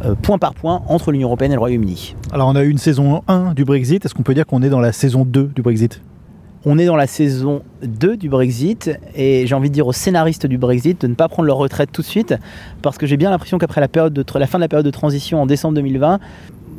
euh, 0.04 0.14
point 0.14 0.38
par 0.38 0.54
point 0.54 0.82
entre 0.88 1.10
l'Union 1.10 1.28
européenne 1.28 1.52
et 1.52 1.54
le 1.54 1.60
Royaume-Uni? 1.60 2.14
Alors 2.32 2.48
on 2.48 2.54
a 2.56 2.62
eu 2.62 2.70
une 2.70 2.78
saison 2.78 3.22
1 3.28 3.54
du 3.54 3.64
Brexit, 3.64 4.04
est-ce 4.04 4.14
qu'on 4.14 4.22
peut 4.22 4.34
dire 4.34 4.46
qu'on 4.46 4.62
est 4.62 4.68
dans 4.70 4.80
la 4.80 4.92
saison 4.92 5.24
2 5.24 5.50
du 5.54 5.62
Brexit? 5.62 6.00
On 6.66 6.78
est 6.78 6.84
dans 6.84 6.96
la 6.96 7.06
saison 7.06 7.62
2 7.82 8.18
du 8.18 8.28
Brexit 8.28 8.90
et 9.16 9.46
j'ai 9.46 9.54
envie 9.54 9.70
de 9.70 9.74
dire 9.74 9.86
aux 9.86 9.94
scénaristes 9.94 10.46
du 10.46 10.58
Brexit 10.58 11.00
de 11.00 11.06
ne 11.06 11.14
pas 11.14 11.26
prendre 11.28 11.46
leur 11.46 11.56
retraite 11.56 11.88
tout 11.90 12.02
de 12.02 12.06
suite 12.06 12.34
parce 12.82 12.98
que 12.98 13.06
j'ai 13.06 13.16
bien 13.16 13.30
l'impression 13.30 13.56
qu'après 13.56 13.80
la, 13.80 13.88
période 13.88 14.12
de 14.12 14.22
tra- 14.22 14.38
la 14.38 14.46
fin 14.46 14.58
de 14.58 14.62
la 14.64 14.68
période 14.68 14.84
de 14.84 14.90
transition 14.90 15.40
en 15.40 15.46
décembre 15.46 15.74
2020, 15.76 16.20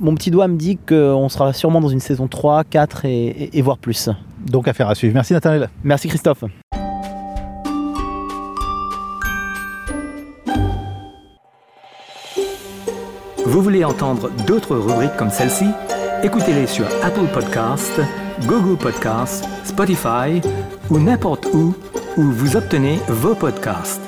mon 0.01 0.15
petit 0.15 0.31
doigt 0.31 0.47
me 0.47 0.57
dit 0.57 0.77
qu'on 0.77 1.29
sera 1.29 1.53
sûrement 1.53 1.79
dans 1.79 1.87
une 1.89 1.99
saison 1.99 2.27
3, 2.27 2.63
4 2.65 3.05
et, 3.05 3.27
et- 3.27 3.57
et 3.57 3.61
voire 3.61 3.77
plus. 3.77 4.09
Donc 4.45 4.67
affaire 4.67 4.89
à 4.89 4.95
suivre. 4.95 5.13
Merci 5.13 5.33
Nathaniel. 5.33 5.69
Merci 5.83 6.07
Christophe. 6.09 6.43
Vous 13.45 13.61
voulez 13.61 13.83
entendre 13.83 14.29
d'autres 14.47 14.75
rubriques 14.77 15.15
comme 15.17 15.29
celle-ci? 15.29 15.65
Écoutez-les 16.23 16.67
sur 16.67 16.85
Apple 17.03 17.27
Podcasts, 17.33 17.99
Google 18.45 18.77
Podcasts, 18.77 19.45
Spotify 19.63 20.41
ou 20.89 20.99
n'importe 20.99 21.47
où 21.53 21.73
où 22.17 22.21
vous 22.23 22.55
obtenez 22.55 22.99
vos 23.07 23.33
podcasts. 23.35 24.01